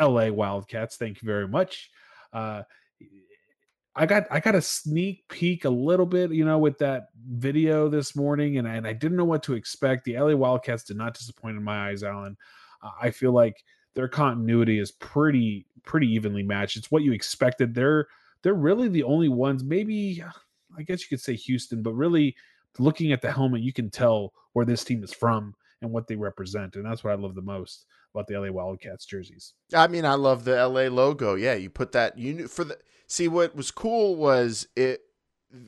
LA 0.00 0.28
Wildcats. 0.28 0.96
Thank 0.96 1.22
you 1.22 1.26
very 1.26 1.48
much. 1.48 1.90
Uh, 2.32 2.62
I 3.96 4.06
got 4.06 4.26
I 4.30 4.40
got 4.40 4.56
a 4.56 4.62
sneak 4.62 5.26
peek 5.28 5.64
a 5.64 5.70
little 5.70 6.06
bit, 6.06 6.32
you 6.32 6.44
know, 6.44 6.58
with 6.58 6.78
that 6.78 7.10
video 7.28 7.88
this 7.88 8.16
morning, 8.16 8.58
and, 8.58 8.66
and 8.66 8.86
I 8.86 8.92
didn't 8.92 9.16
know 9.16 9.24
what 9.24 9.44
to 9.44 9.54
expect. 9.54 10.04
The 10.04 10.18
LA 10.18 10.34
Wildcats 10.34 10.84
did 10.84 10.96
not 10.96 11.14
disappoint 11.14 11.56
in 11.56 11.62
my 11.62 11.90
eyes, 11.90 12.02
Alan. 12.02 12.36
Uh, 12.82 12.90
I 13.00 13.10
feel 13.10 13.32
like 13.32 13.62
their 13.94 14.08
continuity 14.08 14.80
is 14.80 14.90
pretty 14.90 15.66
pretty 15.84 16.08
evenly 16.12 16.42
matched. 16.42 16.76
It's 16.76 16.90
what 16.90 17.02
you 17.02 17.12
expected. 17.12 17.74
They're 17.74 18.08
they're 18.42 18.54
really 18.54 18.88
the 18.88 19.04
only 19.04 19.28
ones. 19.28 19.62
Maybe 19.62 20.22
I 20.78 20.82
guess 20.82 21.02
you 21.02 21.08
could 21.08 21.24
say 21.24 21.34
Houston, 21.34 21.82
but 21.82 21.92
really 21.92 22.36
looking 22.78 23.12
at 23.12 23.22
the 23.22 23.32
helmet, 23.32 23.62
you 23.62 23.72
can 23.72 23.90
tell 23.90 24.32
where 24.52 24.64
this 24.64 24.84
team 24.84 25.02
is 25.02 25.12
from 25.12 25.54
and 25.82 25.90
what 25.90 26.06
they 26.06 26.16
represent, 26.16 26.76
and 26.76 26.84
that's 26.84 27.04
what 27.04 27.12
I 27.12 27.16
love 27.16 27.34
the 27.34 27.42
most 27.42 27.86
about 28.14 28.26
the 28.26 28.38
LA 28.38 28.50
Wildcats 28.50 29.04
jerseys. 29.06 29.54
I 29.74 29.88
mean, 29.88 30.04
I 30.04 30.14
love 30.14 30.44
the 30.44 30.56
LA 30.56 30.82
logo. 30.82 31.34
Yeah, 31.34 31.54
you 31.54 31.70
put 31.70 31.92
that 31.92 32.16
you 32.16 32.34
knew 32.34 32.48
for 32.48 32.64
the 32.64 32.78
see 33.06 33.28
what 33.28 33.54
was 33.54 33.70
cool 33.70 34.16
was 34.16 34.66
it 34.76 35.02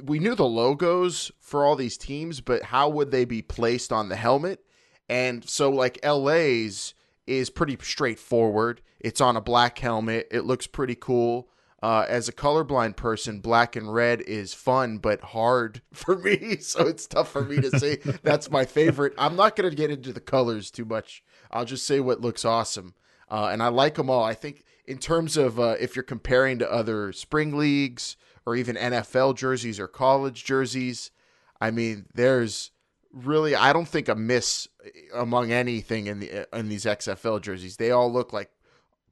we 0.04 0.18
knew 0.18 0.34
the 0.34 0.44
logos 0.44 1.30
for 1.40 1.64
all 1.64 1.76
these 1.76 1.96
teams, 1.96 2.40
but 2.40 2.64
how 2.64 2.88
would 2.88 3.10
they 3.10 3.24
be 3.24 3.42
placed 3.42 3.92
on 3.92 4.08
the 4.08 4.16
helmet? 4.16 4.60
And 5.08 5.48
so 5.48 5.70
like 5.70 6.04
LA's 6.04 6.94
is 7.26 7.50
pretty 7.50 7.76
straightforward. 7.80 8.80
It's 9.00 9.20
on 9.20 9.36
a 9.36 9.40
black 9.40 9.78
helmet. 9.78 10.28
It 10.30 10.44
looks 10.44 10.66
pretty 10.66 10.96
cool. 10.96 11.48
Uh, 11.86 12.04
as 12.08 12.28
a 12.28 12.32
colorblind 12.32 12.96
person, 12.96 13.38
black 13.38 13.76
and 13.76 13.94
red 13.94 14.20
is 14.22 14.52
fun 14.52 14.98
but 14.98 15.20
hard 15.20 15.80
for 15.92 16.18
me, 16.18 16.56
so 16.56 16.84
it's 16.84 17.06
tough 17.06 17.30
for 17.30 17.42
me 17.42 17.60
to 17.60 17.78
say 17.78 17.94
that's 18.24 18.50
my 18.50 18.64
favorite. 18.64 19.14
I'm 19.16 19.36
not 19.36 19.54
going 19.54 19.70
to 19.70 19.76
get 19.76 19.92
into 19.92 20.12
the 20.12 20.18
colors 20.18 20.72
too 20.72 20.84
much. 20.84 21.22
I'll 21.48 21.64
just 21.64 21.86
say 21.86 22.00
what 22.00 22.20
looks 22.20 22.44
awesome, 22.44 22.94
uh, 23.30 23.50
and 23.52 23.62
I 23.62 23.68
like 23.68 23.94
them 23.94 24.10
all. 24.10 24.24
I 24.24 24.34
think 24.34 24.64
in 24.84 24.98
terms 24.98 25.36
of 25.36 25.60
uh, 25.60 25.76
if 25.78 25.94
you're 25.94 26.02
comparing 26.02 26.58
to 26.58 26.68
other 26.68 27.12
spring 27.12 27.56
leagues 27.56 28.16
or 28.44 28.56
even 28.56 28.74
NFL 28.74 29.36
jerseys 29.36 29.78
or 29.78 29.86
college 29.86 30.44
jerseys, 30.44 31.12
I 31.60 31.70
mean, 31.70 32.06
there's 32.12 32.72
really 33.12 33.54
I 33.54 33.72
don't 33.72 33.86
think 33.86 34.08
a 34.08 34.16
miss 34.16 34.66
among 35.14 35.52
anything 35.52 36.08
in 36.08 36.18
the 36.18 36.48
in 36.52 36.68
these 36.68 36.84
XFL 36.84 37.40
jerseys. 37.40 37.76
They 37.76 37.92
all 37.92 38.12
look 38.12 38.32
like 38.32 38.50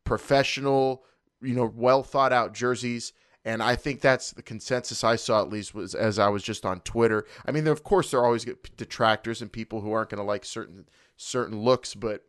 professional 0.02 1.04
you 1.44 1.54
know, 1.54 1.72
well 1.74 2.02
thought 2.02 2.32
out 2.32 2.54
jerseys. 2.54 3.12
And 3.46 3.62
I 3.62 3.76
think 3.76 4.00
that's 4.00 4.30
the 4.32 4.42
consensus 4.42 5.04
I 5.04 5.16
saw 5.16 5.42
at 5.42 5.50
least 5.50 5.74
was 5.74 5.94
as 5.94 6.18
I 6.18 6.28
was 6.28 6.42
just 6.42 6.64
on 6.64 6.80
Twitter. 6.80 7.26
I 7.44 7.52
mean, 7.52 7.66
of 7.66 7.84
course, 7.84 8.10
there 8.10 8.20
are 8.20 8.24
always 8.24 8.46
detractors 8.76 9.42
and 9.42 9.52
people 9.52 9.82
who 9.82 9.92
aren't 9.92 10.10
going 10.10 10.18
to 10.18 10.24
like 10.24 10.46
certain 10.46 10.86
certain 11.16 11.60
looks, 11.60 11.94
but 11.94 12.24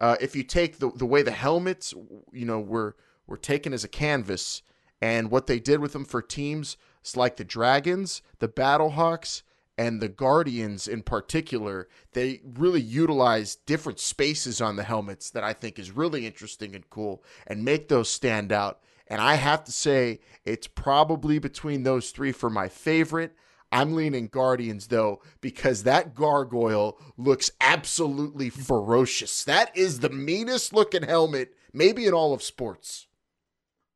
uh, 0.00 0.16
if 0.20 0.36
you 0.36 0.42
take 0.42 0.78
the 0.78 0.90
the 0.90 1.06
way 1.06 1.22
the 1.22 1.30
helmets, 1.30 1.94
you 2.32 2.44
know, 2.44 2.60
were 2.60 2.96
were 3.26 3.38
taken 3.38 3.72
as 3.72 3.84
a 3.84 3.88
canvas, 3.88 4.62
and 5.00 5.30
what 5.30 5.46
they 5.46 5.58
did 5.58 5.80
with 5.80 5.92
them 5.92 6.04
for 6.04 6.20
teams 6.20 6.76
like 7.16 7.36
the 7.36 7.44
Dragons, 7.44 8.20
the 8.38 8.48
Battlehawks, 8.48 9.42
and 9.80 10.02
the 10.02 10.10
Guardians 10.10 10.86
in 10.86 11.00
particular, 11.02 11.88
they 12.12 12.42
really 12.44 12.82
utilize 12.82 13.56
different 13.56 13.98
spaces 13.98 14.60
on 14.60 14.76
the 14.76 14.82
helmets 14.82 15.30
that 15.30 15.42
I 15.42 15.54
think 15.54 15.78
is 15.78 15.90
really 15.90 16.26
interesting 16.26 16.74
and 16.74 16.90
cool 16.90 17.24
and 17.46 17.64
make 17.64 17.88
those 17.88 18.10
stand 18.10 18.52
out. 18.52 18.80
And 19.06 19.22
I 19.22 19.36
have 19.36 19.64
to 19.64 19.72
say, 19.72 20.20
it's 20.44 20.66
probably 20.66 21.38
between 21.38 21.82
those 21.82 22.10
three 22.10 22.30
for 22.30 22.50
my 22.50 22.68
favorite. 22.68 23.34
I'm 23.72 23.94
leaning 23.94 24.28
Guardians 24.28 24.88
though 24.88 25.22
because 25.40 25.84
that 25.84 26.14
gargoyle 26.14 27.00
looks 27.16 27.50
absolutely 27.58 28.50
ferocious. 28.50 29.44
That 29.44 29.74
is 29.74 30.00
the 30.00 30.10
meanest 30.10 30.74
looking 30.74 31.04
helmet 31.04 31.54
maybe 31.72 32.04
in 32.04 32.12
all 32.12 32.34
of 32.34 32.42
sports. 32.42 33.06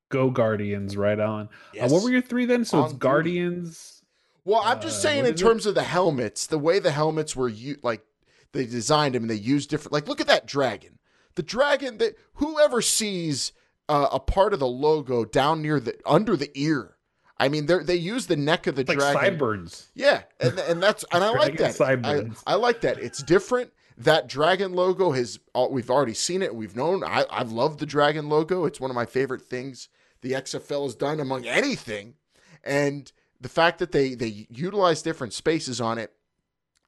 Go 0.08 0.30
Guardians, 0.30 0.96
right 0.96 1.20
on. 1.20 1.50
Yes. 1.74 1.90
Uh, 1.90 1.94
what 1.94 2.04
were 2.04 2.10
your 2.10 2.22
three 2.22 2.46
then? 2.46 2.64
So 2.64 2.78
On 2.78 2.84
it's. 2.86 2.94
Guardians. 2.94 3.93
Well, 4.44 4.60
I'm 4.64 4.80
just 4.80 4.98
Uh, 4.98 5.08
saying 5.08 5.18
in 5.26 5.34
is 5.34 5.40
it? 5.40 5.44
terms 5.44 5.66
of 5.66 5.74
the 5.74 5.82
helmets, 5.84 6.46
the 6.46 6.58
way 6.58 6.78
the 6.78 6.90
helmets 6.90 7.34
were 7.34 7.48
you 7.48 7.78
like 7.82 8.02
they 8.52 8.66
designed 8.66 9.14
them 9.14 9.24
and 9.24 9.30
they 9.30 9.34
used 9.34 9.70
different 9.70 9.92
like 9.92 10.06
look 10.08 10.20
at 10.20 10.26
that 10.26 10.46
dragon. 10.46 10.98
The 11.34 11.42
dragon 11.42 11.98
that 11.98 12.14
whoever 12.34 12.80
sees 12.82 13.52
uh, 13.88 14.08
a 14.12 14.20
part 14.20 14.52
of 14.54 14.60
the 14.60 14.66
logo 14.68 15.24
down 15.24 15.60
near 15.62 15.80
the 15.80 15.98
under 16.06 16.36
the 16.36 16.50
ear. 16.54 16.96
I 17.38 17.48
mean, 17.48 17.66
they 17.66 17.78
they 17.82 17.96
use 17.96 18.26
the 18.28 18.36
neck 18.36 18.66
of 18.66 18.76
the 18.76 18.82
It's 18.82 18.88
like 18.90 18.98
dragon. 18.98 19.20
sideburns. 19.20 19.88
Yeah, 19.94 20.22
and 20.38 20.58
and 20.60 20.82
that's 20.82 21.04
and 21.10 21.24
I 21.24 21.30
like 21.30 21.56
that. 21.58 21.70
I, 21.70 21.72
sideburns. 21.72 22.42
I 22.46 22.54
like 22.54 22.80
that. 22.82 22.98
It's 22.98 23.22
different. 23.22 23.72
That 23.98 24.28
dragon 24.28 24.72
logo 24.72 25.12
has 25.12 25.38
all- 25.54 25.70
we've 25.70 25.90
already 25.90 26.14
seen 26.14 26.42
it. 26.42 26.54
We've 26.54 26.76
known. 26.76 27.02
I 27.02 27.24
I've 27.30 27.50
loved 27.52 27.80
the 27.80 27.86
dragon 27.86 28.28
logo. 28.28 28.64
It's 28.66 28.80
one 28.80 28.90
of 28.90 28.94
my 28.94 29.06
favorite 29.06 29.42
things 29.42 29.88
the 30.20 30.32
XFL 30.32 30.84
has 30.84 30.94
done 30.94 31.18
among 31.20 31.44
anything, 31.46 32.14
and 32.62 33.10
the 33.40 33.48
fact 33.48 33.78
that 33.78 33.92
they 33.92 34.14
they 34.14 34.46
utilize 34.50 35.02
different 35.02 35.32
spaces 35.32 35.80
on 35.80 35.98
it, 35.98 36.12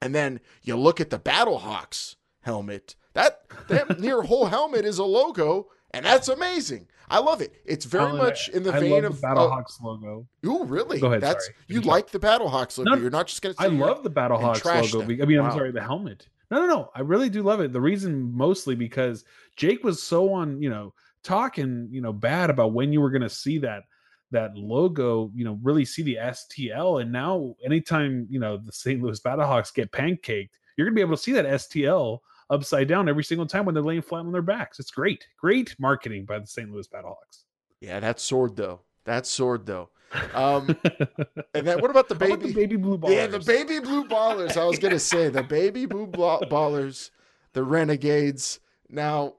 and 0.01 0.13
then 0.13 0.39
you 0.63 0.75
look 0.75 0.99
at 1.01 1.09
the 1.09 1.19
Battlehawks 1.19 2.15
helmet. 2.41 2.95
That 3.13 3.41
that 3.67 3.99
your 4.03 4.23
whole 4.23 4.45
helmet 4.45 4.85
is 4.85 4.97
a 4.97 5.03
logo, 5.03 5.67
and 5.91 6.05
that's 6.05 6.27
amazing. 6.27 6.87
I 7.09 7.19
love 7.19 7.41
it. 7.41 7.53
It's 7.65 7.85
very 7.85 8.11
much 8.13 8.49
in 8.49 8.63
the 8.63 8.73
I 8.73 8.79
vein 8.81 9.05
of 9.05 9.21
the 9.21 9.27
Battlehawks 9.27 9.77
oh. 9.81 9.87
logo. 9.87 10.27
Ooh, 10.45 10.65
really? 10.65 10.99
Go 10.99 11.07
ahead, 11.07 11.21
That's 11.21 11.45
sorry. 11.45 11.55
you 11.67 11.79
like 11.81 12.09
the 12.11 12.19
Battlehawks 12.19 12.77
logo. 12.77 12.91
No, 12.91 12.97
You're 12.97 13.09
not 13.09 13.27
just 13.27 13.41
gonna. 13.41 13.55
I 13.59 13.67
love 13.67 14.03
the 14.03 14.11
Battlehawks 14.11 14.65
logo. 14.65 15.07
them. 15.07 15.21
I 15.21 15.25
mean, 15.25 15.39
I'm 15.39 15.51
sorry, 15.51 15.71
the 15.71 15.81
helmet. 15.81 16.27
No, 16.51 16.61
no, 16.61 16.67
no. 16.67 16.89
I 16.95 17.01
really 17.01 17.29
do 17.29 17.43
love 17.43 17.61
it. 17.61 17.73
The 17.73 17.81
reason 17.81 18.33
mostly 18.33 18.75
because 18.75 19.25
Jake 19.55 19.83
was 19.83 20.01
so 20.01 20.33
on, 20.33 20.61
you 20.61 20.69
know, 20.69 20.93
talking, 21.23 21.89
you 21.91 22.01
know, 22.01 22.13
bad 22.13 22.49
about 22.49 22.73
when 22.73 22.93
you 22.93 23.01
were 23.01 23.09
going 23.09 23.21
to 23.21 23.29
see 23.29 23.57
that 23.59 23.83
that 24.31 24.55
logo, 24.57 25.31
you 25.33 25.45
know, 25.45 25.59
really 25.61 25.85
see 25.85 26.03
the 26.03 26.15
STL. 26.15 27.01
And 27.01 27.11
now, 27.11 27.55
anytime 27.65 28.27
you 28.29 28.39
know 28.39 28.57
the 28.57 28.71
St. 28.71 29.01
Louis 29.01 29.19
Battlehawks 29.19 29.73
get 29.73 29.91
pancaked, 29.91 30.49
you're 30.75 30.85
going 30.85 30.93
to 30.93 30.99
be 30.99 31.01
able 31.01 31.15
to 31.15 31.21
see 31.21 31.31
that 31.33 31.45
STL 31.45 32.19
upside 32.49 32.87
down 32.87 33.09
every 33.09 33.23
single 33.23 33.45
time 33.45 33.65
when 33.65 33.73
they're 33.75 33.83
laying 33.83 34.01
flat 34.01 34.19
on 34.19 34.31
their 34.31 34.41
backs. 34.41 34.79
It's 34.79 34.91
great, 34.91 35.27
great 35.37 35.75
marketing 35.79 36.25
by 36.25 36.39
the 36.39 36.47
St. 36.47 36.71
Louis 36.71 36.87
Battlehawks. 36.87 37.43
Yeah, 37.81 37.99
that 37.99 38.19
sword 38.19 38.55
though. 38.55 38.81
That 39.05 39.25
sword 39.25 39.65
though. 39.65 39.89
Um, 40.33 40.67
and 41.53 41.67
then 41.67 41.79
what 41.79 41.91
about 41.91 42.07
the 42.07 42.15
How 42.15 42.25
about 42.25 42.39
baby? 42.39 42.53
the 42.53 42.55
baby 42.55 42.75
blue 42.77 42.97
ballers? 42.97 43.13
yeah, 43.13 43.27
the 43.27 43.39
baby 43.39 43.79
blue 43.79 44.05
ballers. 44.07 44.57
I 44.57 44.65
was 44.65 44.79
gonna 44.79 44.99
say 44.99 45.29
the 45.29 45.43
baby 45.43 45.85
blue 45.85 46.07
ballers, 46.07 47.11
the 47.53 47.63
renegades. 47.63 48.59
Now, 48.89 49.33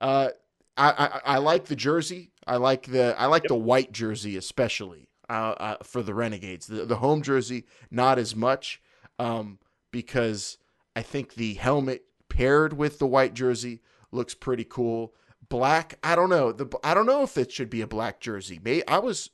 uh, 0.00 0.28
I, 0.76 0.90
I 0.90 1.34
I 1.34 1.38
like 1.38 1.64
the 1.64 1.76
jersey. 1.76 2.32
I 2.46 2.56
like 2.56 2.86
the 2.86 3.14
I 3.18 3.26
like 3.26 3.44
the 3.44 3.54
white 3.54 3.92
jersey 3.92 4.36
especially 4.36 5.08
uh, 5.28 5.54
uh, 5.58 5.76
for 5.82 6.02
the 6.02 6.14
renegades. 6.14 6.66
The 6.66 6.84
the 6.84 6.96
home 6.96 7.22
jersey 7.22 7.64
not 7.90 8.18
as 8.18 8.36
much 8.36 8.80
um, 9.18 9.58
because 9.90 10.58
I 10.96 11.02
think 11.02 11.34
the 11.34 11.54
helmet 11.54 12.04
paired 12.28 12.74
with 12.74 12.98
the 12.98 13.06
white 13.06 13.34
jersey 13.34 13.80
looks 14.12 14.34
pretty 14.34 14.64
cool. 14.64 15.14
Black, 15.48 15.98
I 16.02 16.16
don't 16.16 16.30
know. 16.30 16.52
The 16.52 16.68
I 16.82 16.94
don't 16.94 17.06
know 17.06 17.22
if 17.22 17.36
it 17.36 17.52
should 17.52 17.70
be 17.70 17.80
a 17.80 17.86
black 17.86 18.20
jersey. 18.20 18.60
May 18.62 18.82
I 18.88 18.98
was 18.98 19.30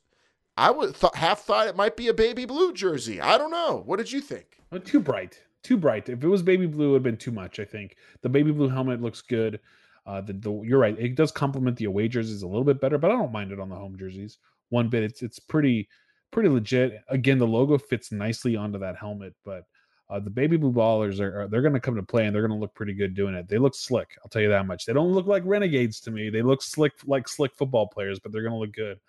I 0.57 0.71
would 0.71 0.95
th- 0.95 1.13
half 1.15 1.41
thought 1.41 1.67
it 1.67 1.75
might 1.75 1.95
be 1.95 2.07
a 2.07 2.13
baby 2.13 2.45
blue 2.45 2.73
jersey. 2.73 3.21
I 3.21 3.37
don't 3.37 3.51
know. 3.51 3.83
What 3.85 3.97
did 3.97 4.11
you 4.11 4.21
think? 4.21 4.57
Oh, 4.71 4.77
too 4.77 4.99
bright, 4.99 5.41
too 5.63 5.77
bright. 5.77 6.09
If 6.09 6.23
it 6.23 6.27
was 6.27 6.43
baby 6.43 6.67
blue, 6.67 6.89
it 6.89 6.91
would 6.91 6.97
have 6.97 7.03
been 7.03 7.17
too 7.17 7.31
much. 7.31 7.59
I 7.59 7.65
think 7.65 7.95
the 8.21 8.29
baby 8.29 8.51
blue 8.51 8.69
helmet 8.69 9.01
looks 9.01 9.21
good. 9.21 9.59
Uh, 10.05 10.21
the, 10.21 10.33
the 10.33 10.61
you're 10.63 10.79
right. 10.79 10.97
It 10.99 11.15
does 11.15 11.31
complement 11.31 11.77
the 11.77 11.85
away 11.85 12.07
jerseys 12.07 12.41
a 12.41 12.47
little 12.47 12.63
bit 12.63 12.81
better, 12.81 12.97
but 12.97 13.11
I 13.11 13.15
don't 13.15 13.31
mind 13.31 13.51
it 13.51 13.59
on 13.59 13.69
the 13.69 13.75
home 13.75 13.97
jerseys 13.97 14.39
one 14.71 14.89
bit. 14.89 15.03
It's 15.03 15.21
it's 15.21 15.39
pretty 15.39 15.87
pretty 16.31 16.49
legit. 16.49 17.01
Again, 17.09 17.37
the 17.37 17.47
logo 17.47 17.77
fits 17.77 18.11
nicely 18.11 18.55
onto 18.55 18.79
that 18.79 18.97
helmet, 18.97 19.35
but 19.45 19.65
uh, 20.09 20.19
the 20.19 20.29
baby 20.29 20.57
blue 20.57 20.73
ballers 20.73 21.19
are, 21.19 21.41
are 21.41 21.47
they're 21.47 21.61
going 21.61 21.73
to 21.73 21.79
come 21.79 21.95
to 21.95 22.03
play 22.03 22.25
and 22.25 22.35
they're 22.35 22.45
going 22.45 22.57
to 22.57 22.61
look 22.61 22.73
pretty 22.73 22.93
good 22.93 23.13
doing 23.13 23.35
it. 23.35 23.47
They 23.47 23.57
look 23.57 23.75
slick. 23.75 24.17
I'll 24.23 24.29
tell 24.29 24.41
you 24.41 24.49
that 24.49 24.65
much. 24.65 24.85
They 24.85 24.93
don't 24.93 25.13
look 25.13 25.27
like 25.27 25.43
renegades 25.45 25.99
to 26.01 26.11
me. 26.11 26.29
They 26.29 26.41
look 26.41 26.61
slick 26.63 26.93
like 27.05 27.27
slick 27.27 27.55
football 27.55 27.87
players, 27.87 28.19
but 28.19 28.31
they're 28.31 28.41
going 28.41 28.53
to 28.53 28.59
look 28.59 28.73
good 28.73 28.99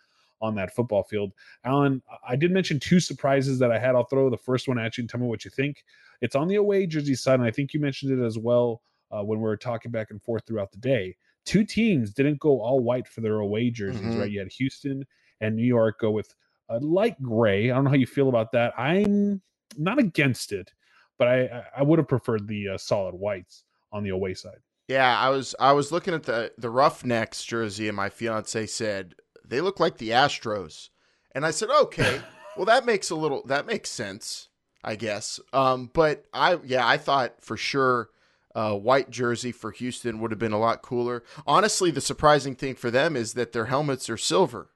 on 0.40 0.54
that 0.56 0.74
football 0.74 1.04
field. 1.04 1.32
Alan, 1.64 2.02
I 2.26 2.36
did 2.36 2.50
mention 2.50 2.80
two 2.80 3.00
surprises 3.00 3.58
that 3.60 3.70
I 3.70 3.78
had. 3.78 3.94
I'll 3.94 4.04
throw 4.04 4.28
the 4.28 4.36
first 4.36 4.68
one 4.68 4.78
at 4.78 4.98
you 4.98 5.02
and 5.02 5.08
tell 5.08 5.20
me 5.20 5.26
what 5.26 5.44
you 5.44 5.50
think. 5.52 5.84
It's 6.20 6.34
on 6.34 6.48
the 6.48 6.56
away 6.56 6.86
jersey 6.86 7.14
side, 7.14 7.38
and 7.38 7.44
I 7.44 7.52
think 7.52 7.72
you 7.72 7.80
mentioned 7.80 8.18
it 8.18 8.24
as 8.24 8.38
well 8.38 8.82
uh, 9.12 9.22
when 9.22 9.38
we 9.38 9.44
were 9.44 9.56
talking 9.56 9.90
back 9.90 10.10
and 10.10 10.22
forth 10.22 10.44
throughout 10.46 10.72
the 10.72 10.78
day. 10.78 11.16
Two 11.44 11.64
teams 11.64 12.12
didn't 12.12 12.40
go 12.40 12.60
all 12.60 12.80
white 12.80 13.06
for 13.08 13.20
their 13.20 13.40
away 13.40 13.70
jerseys, 13.70 14.00
Mhm. 14.00 14.20
right? 14.20 14.30
You 14.30 14.38
had 14.40 14.52
Houston 14.52 15.04
and 15.40 15.56
New 15.56 15.64
York 15.66 15.98
go 16.00 16.10
with 16.10 16.34
a 16.68 16.78
light 16.78 17.20
gray. 17.22 17.70
I 17.70 17.74
don't 17.74 17.84
know 17.84 17.90
how 17.90 17.96
you 17.96 18.06
feel 18.06 18.28
about 18.28 18.52
that. 18.52 18.72
I'm 18.78 19.42
not 19.76 19.98
against 19.98 20.52
it, 20.52 20.72
but 21.18 21.28
I 21.28 21.40
I- 21.46 21.64
I 21.78 21.82
would 21.82 21.98
have 21.98 22.08
preferred 22.08 22.46
the 22.46 22.68
uh, 22.70 22.78
solid 22.78 23.14
whites 23.14 23.64
on 23.92 24.04
the 24.04 24.10
away 24.10 24.34
side. 24.34 24.60
Yeah, 24.88 25.18
I 25.18 25.28
was 25.30 25.54
I 25.58 25.72
was 25.72 25.90
looking 25.92 26.14
at 26.14 26.24
the 26.24 26.52
the 26.58 26.70
Roughnecks 26.70 27.44
jersey, 27.44 27.88
and 27.88 27.96
my 27.96 28.08
fiance 28.08 28.66
said 28.66 29.14
they 29.44 29.60
look 29.60 29.80
like 29.80 29.98
the 29.98 30.10
Astros, 30.10 30.90
and 31.34 31.44
I 31.44 31.50
said, 31.50 31.70
okay, 31.70 32.20
well 32.56 32.66
that 32.66 32.86
makes 32.86 33.10
a 33.10 33.16
little 33.16 33.42
that 33.46 33.66
makes 33.66 33.90
sense, 33.90 34.48
I 34.84 34.94
guess. 34.96 35.40
Um, 35.52 35.90
but 35.92 36.24
I 36.32 36.58
yeah 36.64 36.86
I 36.86 36.98
thought 36.98 37.42
for 37.42 37.56
sure. 37.56 38.10
Uh, 38.54 38.74
white 38.74 39.08
jersey 39.08 39.50
for 39.50 39.70
Houston 39.70 40.18
would 40.20 40.30
have 40.30 40.38
been 40.38 40.52
a 40.52 40.58
lot 40.58 40.82
cooler. 40.82 41.24
Honestly, 41.46 41.90
the 41.90 42.02
surprising 42.02 42.54
thing 42.54 42.74
for 42.74 42.90
them 42.90 43.16
is 43.16 43.32
that 43.32 43.52
their 43.52 43.66
helmets 43.66 44.10
are 44.10 44.18
silver. 44.18 44.70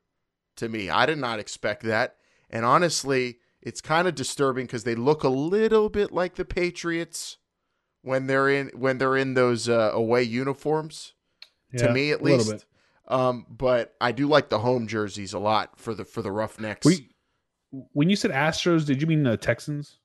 To 0.57 0.69
me, 0.71 0.89
I 0.89 1.05
did 1.05 1.19
not 1.19 1.39
expect 1.39 1.83
that, 1.83 2.17
and 2.49 2.65
honestly, 2.65 3.39
it's 3.61 3.83
kind 3.83 4.09
of 4.09 4.15
disturbing 4.15 4.65
because 4.65 4.85
they 4.85 4.95
look 4.95 5.25
a 5.25 5.29
little 5.29 5.91
bit 5.91 6.13
like 6.13 6.37
the 6.37 6.47
Patriots 6.47 7.37
when 8.01 8.27
they're 8.27 8.49
in 8.49 8.69
when 8.69 8.97
they're 8.99 9.17
in 9.17 9.35
those 9.35 9.69
uh, 9.69 9.91
away 9.93 10.23
uniforms. 10.23 11.13
to 11.77 11.93
me, 11.93 12.11
at 12.13 12.23
least. 12.23 12.65
Um, 13.09 13.47
but 13.51 13.95
I 14.01 14.13
do 14.13 14.27
like 14.27 14.49
the 14.49 14.61
home 14.61 14.87
jerseys 14.87 15.33
a 15.33 15.39
lot 15.39 15.79
for 15.79 15.95
the 15.95 16.05
for 16.05 16.23
the 16.23 16.33
Roughnecks. 16.33 16.87
We, 16.87 17.11
when 17.93 18.09
you 18.09 18.17
said 18.17 18.31
Astros, 18.31 18.87
did 18.87 19.01
you 19.01 19.07
mean 19.07 19.23
the 19.23 19.37
Texans? 19.37 19.99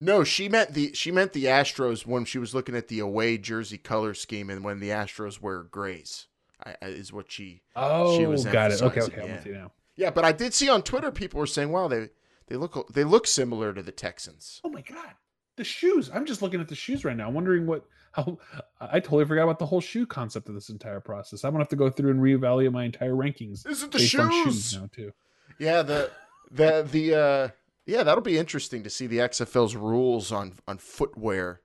No, 0.00 0.24
she 0.24 0.48
meant 0.48 0.74
the 0.74 0.92
she 0.94 1.10
meant 1.10 1.32
the 1.32 1.46
Astros 1.46 2.06
when 2.06 2.24
she 2.24 2.38
was 2.38 2.54
looking 2.54 2.76
at 2.76 2.88
the 2.88 3.00
away 3.00 3.38
jersey 3.38 3.78
color 3.78 4.14
scheme 4.14 4.50
and 4.50 4.64
when 4.64 4.80
the 4.80 4.90
Astros 4.90 5.40
wear 5.40 5.62
grays. 5.62 6.26
I, 6.64 6.74
is 6.82 7.12
what 7.12 7.30
she 7.30 7.62
Oh, 7.76 8.16
She 8.18 8.26
was 8.26 8.44
got 8.44 8.72
it. 8.72 8.82
Okay, 8.82 9.00
okay, 9.02 9.20
I'm 9.22 9.28
yeah. 9.28 9.36
with 9.36 9.46
you 9.46 9.52
now. 9.54 9.72
Yeah, 9.94 10.10
but 10.10 10.24
I 10.24 10.32
did 10.32 10.52
see 10.54 10.68
on 10.68 10.82
Twitter 10.82 11.10
people 11.12 11.38
were 11.40 11.46
saying, 11.46 11.70
"Wow, 11.70 11.88
they 11.88 12.08
they 12.48 12.56
look 12.56 12.92
they 12.92 13.04
look 13.04 13.26
similar 13.26 13.72
to 13.72 13.82
the 13.82 13.92
Texans." 13.92 14.60
Oh 14.64 14.68
my 14.68 14.80
god, 14.82 15.14
the 15.56 15.64
shoes! 15.64 16.10
I'm 16.12 16.26
just 16.26 16.42
looking 16.42 16.60
at 16.60 16.68
the 16.68 16.74
shoes 16.74 17.04
right 17.04 17.16
now, 17.16 17.30
wondering 17.30 17.66
what. 17.66 17.84
How 18.12 18.38
I 18.80 19.00
totally 19.00 19.26
forgot 19.26 19.44
about 19.44 19.58
the 19.58 19.66
whole 19.66 19.82
shoe 19.82 20.06
concept 20.06 20.48
of 20.48 20.54
this 20.54 20.70
entire 20.70 20.98
process. 20.98 21.44
I'm 21.44 21.52
gonna 21.52 21.62
have 21.62 21.68
to 21.68 21.76
go 21.76 21.90
through 21.90 22.10
and 22.10 22.20
reevaluate 22.20 22.72
my 22.72 22.84
entire 22.84 23.12
rankings 23.12 23.66
Is 23.68 23.82
it 23.82 23.92
the 23.92 23.98
based 23.98 24.14
on 24.18 24.30
shoes? 24.32 24.44
shoes 24.70 24.74
now 24.80 24.88
too. 24.90 25.12
Yeah, 25.58 25.82
the 25.82 26.10
the 26.50 26.88
the 26.90 27.14
uh 27.14 27.48
yeah, 27.88 28.02
that'll 28.04 28.22
be 28.22 28.38
interesting 28.38 28.84
to 28.84 28.90
see 28.90 29.06
the 29.08 29.18
XFL's 29.18 29.74
rules 29.74 30.30
on 30.30 30.52
on 30.68 30.78
footwear. 30.78 31.62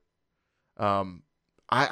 Um 0.78 1.24
I 1.70 1.90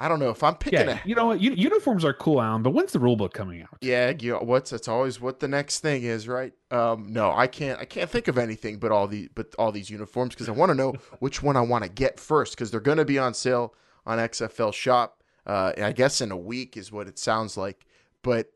I 0.00 0.08
don't 0.08 0.20
know 0.20 0.30
if 0.30 0.44
I'm 0.44 0.54
picking 0.56 0.80
Yeah, 0.80 1.00
a 1.04 1.08
you 1.08 1.14
know 1.14 1.26
what? 1.26 1.40
Uniforms 1.40 2.04
are 2.04 2.12
cool, 2.12 2.40
Alan, 2.40 2.62
but 2.62 2.70
when's 2.70 2.92
the 2.92 3.00
rule 3.00 3.16
book 3.16 3.32
coming 3.34 3.62
out? 3.62 3.78
Yeah, 3.80 4.12
you 4.18 4.32
know, 4.32 4.38
what's 4.40 4.70
that's 4.70 4.86
always 4.88 5.20
what 5.20 5.40
the 5.40 5.48
next 5.48 5.80
thing 5.80 6.02
is, 6.02 6.28
right? 6.28 6.52
Um 6.70 7.12
no, 7.12 7.32
I 7.32 7.46
can't 7.46 7.80
I 7.80 7.84
can't 7.84 8.10
think 8.10 8.28
of 8.28 8.36
anything 8.36 8.78
but 8.78 8.92
all 8.92 9.06
the 9.08 9.28
but 9.34 9.54
all 9.58 9.72
these 9.72 9.90
uniforms 9.90 10.34
because 10.34 10.48
I 10.48 10.52
want 10.52 10.70
to 10.70 10.74
know 10.74 10.92
which 11.20 11.42
one 11.42 11.56
I 11.56 11.62
want 11.62 11.84
to 11.84 11.90
get 11.90 12.20
first 12.20 12.54
because 12.54 12.70
they're 12.70 12.80
going 12.80 12.98
to 12.98 13.04
be 13.04 13.18
on 13.18 13.32
sale 13.34 13.74
on 14.06 14.18
XFL 14.18 14.74
shop. 14.74 15.22
Uh 15.46 15.72
I 15.82 15.92
guess 15.92 16.20
in 16.20 16.30
a 16.32 16.36
week 16.36 16.76
is 16.76 16.92
what 16.92 17.08
it 17.08 17.18
sounds 17.18 17.56
like. 17.56 17.86
But 18.22 18.50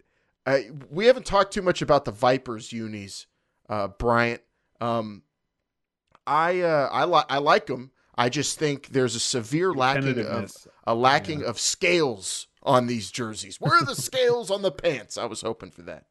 uh, 0.45 0.59
we 0.91 1.07
haven't 1.07 1.25
talked 1.25 1.53
too 1.53 1.63
much 1.63 1.83
about 1.83 2.05
the 2.05 2.11
Vipers 2.11 2.73
unis, 2.73 3.27
uh, 3.69 3.87
Bryant. 3.87 4.43
Um, 4.83 5.23
I 6.27 6.61
uh, 6.61 6.89
I 6.91 7.05
like 7.05 7.27
I 7.29 7.39
like 7.39 7.67
them. 7.67 7.93
I 8.17 8.29
just 8.29 8.59
think 8.59 8.89
there's 8.89 9.15
a 9.15 9.21
severe 9.21 9.73
lacking 9.73 10.19
of 10.27 10.53
a 10.85 10.95
lacking 10.95 11.45
of 11.45 11.59
scales 11.59 12.49
on 12.63 12.87
these 12.87 13.11
jerseys. 13.11 13.61
Where 13.61 13.75
are 13.75 13.85
the 13.85 13.95
scales 14.11 14.51
on 14.51 14.63
the 14.63 14.73
pants? 14.73 15.17
I 15.17 15.25
was 15.27 15.41
hoping 15.41 15.71
for 15.71 15.83
that. 15.83 16.07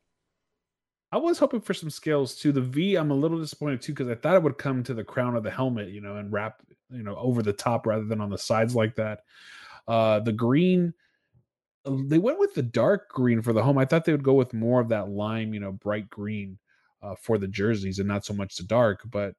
I 1.11 1.17
was 1.17 1.39
hoping 1.39 1.59
for 1.59 1.73
some 1.73 1.89
scales 1.89 2.35
too. 2.35 2.53
The 2.53 2.61
V, 2.61 2.95
I'm 2.95 3.11
a 3.11 3.15
little 3.15 3.39
disappointed 3.39 3.81
too 3.81 3.91
because 3.91 4.07
I 4.07 4.15
thought 4.15 4.35
it 4.35 4.43
would 4.43 4.57
come 4.57 4.83
to 4.83 4.93
the 4.93 5.03
crown 5.03 5.35
of 5.35 5.43
the 5.43 5.51
helmet, 5.51 5.89
you 5.89 5.99
know, 5.99 6.15
and 6.15 6.31
wrap, 6.31 6.61
you 6.89 7.03
know, 7.03 7.17
over 7.17 7.43
the 7.43 7.51
top 7.51 7.85
rather 7.85 8.05
than 8.05 8.21
on 8.21 8.29
the 8.29 8.37
sides 8.37 8.75
like 8.75 8.95
that. 8.95 9.23
Uh, 9.87 10.21
the 10.21 10.31
green, 10.31 10.93
they 11.85 12.19
went 12.19 12.39
with 12.39 12.53
the 12.53 12.63
dark 12.63 13.09
green 13.09 13.41
for 13.41 13.51
the 13.51 13.61
home. 13.61 13.77
I 13.77 13.83
thought 13.83 14.05
they 14.05 14.13
would 14.13 14.23
go 14.23 14.35
with 14.35 14.53
more 14.53 14.79
of 14.79 14.89
that 14.89 15.09
lime, 15.09 15.53
you 15.53 15.59
know, 15.59 15.73
bright 15.73 16.09
green 16.09 16.57
uh, 17.01 17.15
for 17.15 17.37
the 17.37 17.47
jerseys 17.47 17.99
and 17.99 18.07
not 18.07 18.25
so 18.25 18.33
much 18.33 18.55
the 18.57 18.63
dark. 18.63 19.01
But 19.09 19.35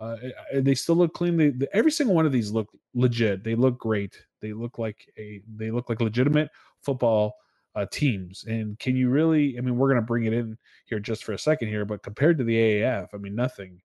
Uh, 0.00 0.16
they 0.60 0.74
still 0.74 0.96
look 0.96 1.14
clean. 1.14 1.36
They, 1.36 1.50
they, 1.50 1.68
every 1.72 1.92
single 1.92 2.16
one 2.16 2.26
of 2.26 2.32
these 2.32 2.50
look 2.50 2.68
legit. 2.94 3.44
They 3.44 3.54
look 3.54 3.78
great. 3.78 4.26
They 4.40 4.52
look 4.52 4.76
like 4.76 5.06
a 5.16 5.40
they 5.56 5.70
look 5.70 5.88
like 5.88 6.00
legitimate 6.00 6.50
football 6.82 7.36
uh, 7.76 7.86
teams. 7.90 8.44
And 8.44 8.76
can 8.78 8.96
you 8.96 9.08
really? 9.08 9.56
I 9.56 9.60
mean, 9.62 9.76
we're 9.76 9.94
to 9.94 10.02
bring 10.02 10.24
it 10.24 10.32
in 10.32 10.58
here 10.86 10.98
just 11.00 11.24
for 11.24 11.32
a 11.32 11.38
second 11.38 11.68
here, 11.68 11.84
but 11.84 12.02
compared 12.02 12.38
to 12.38 12.44
the 12.44 12.56
AAF, 12.56 13.08
I 13.14 13.18
mean, 13.18 13.36
nothing 13.36 13.80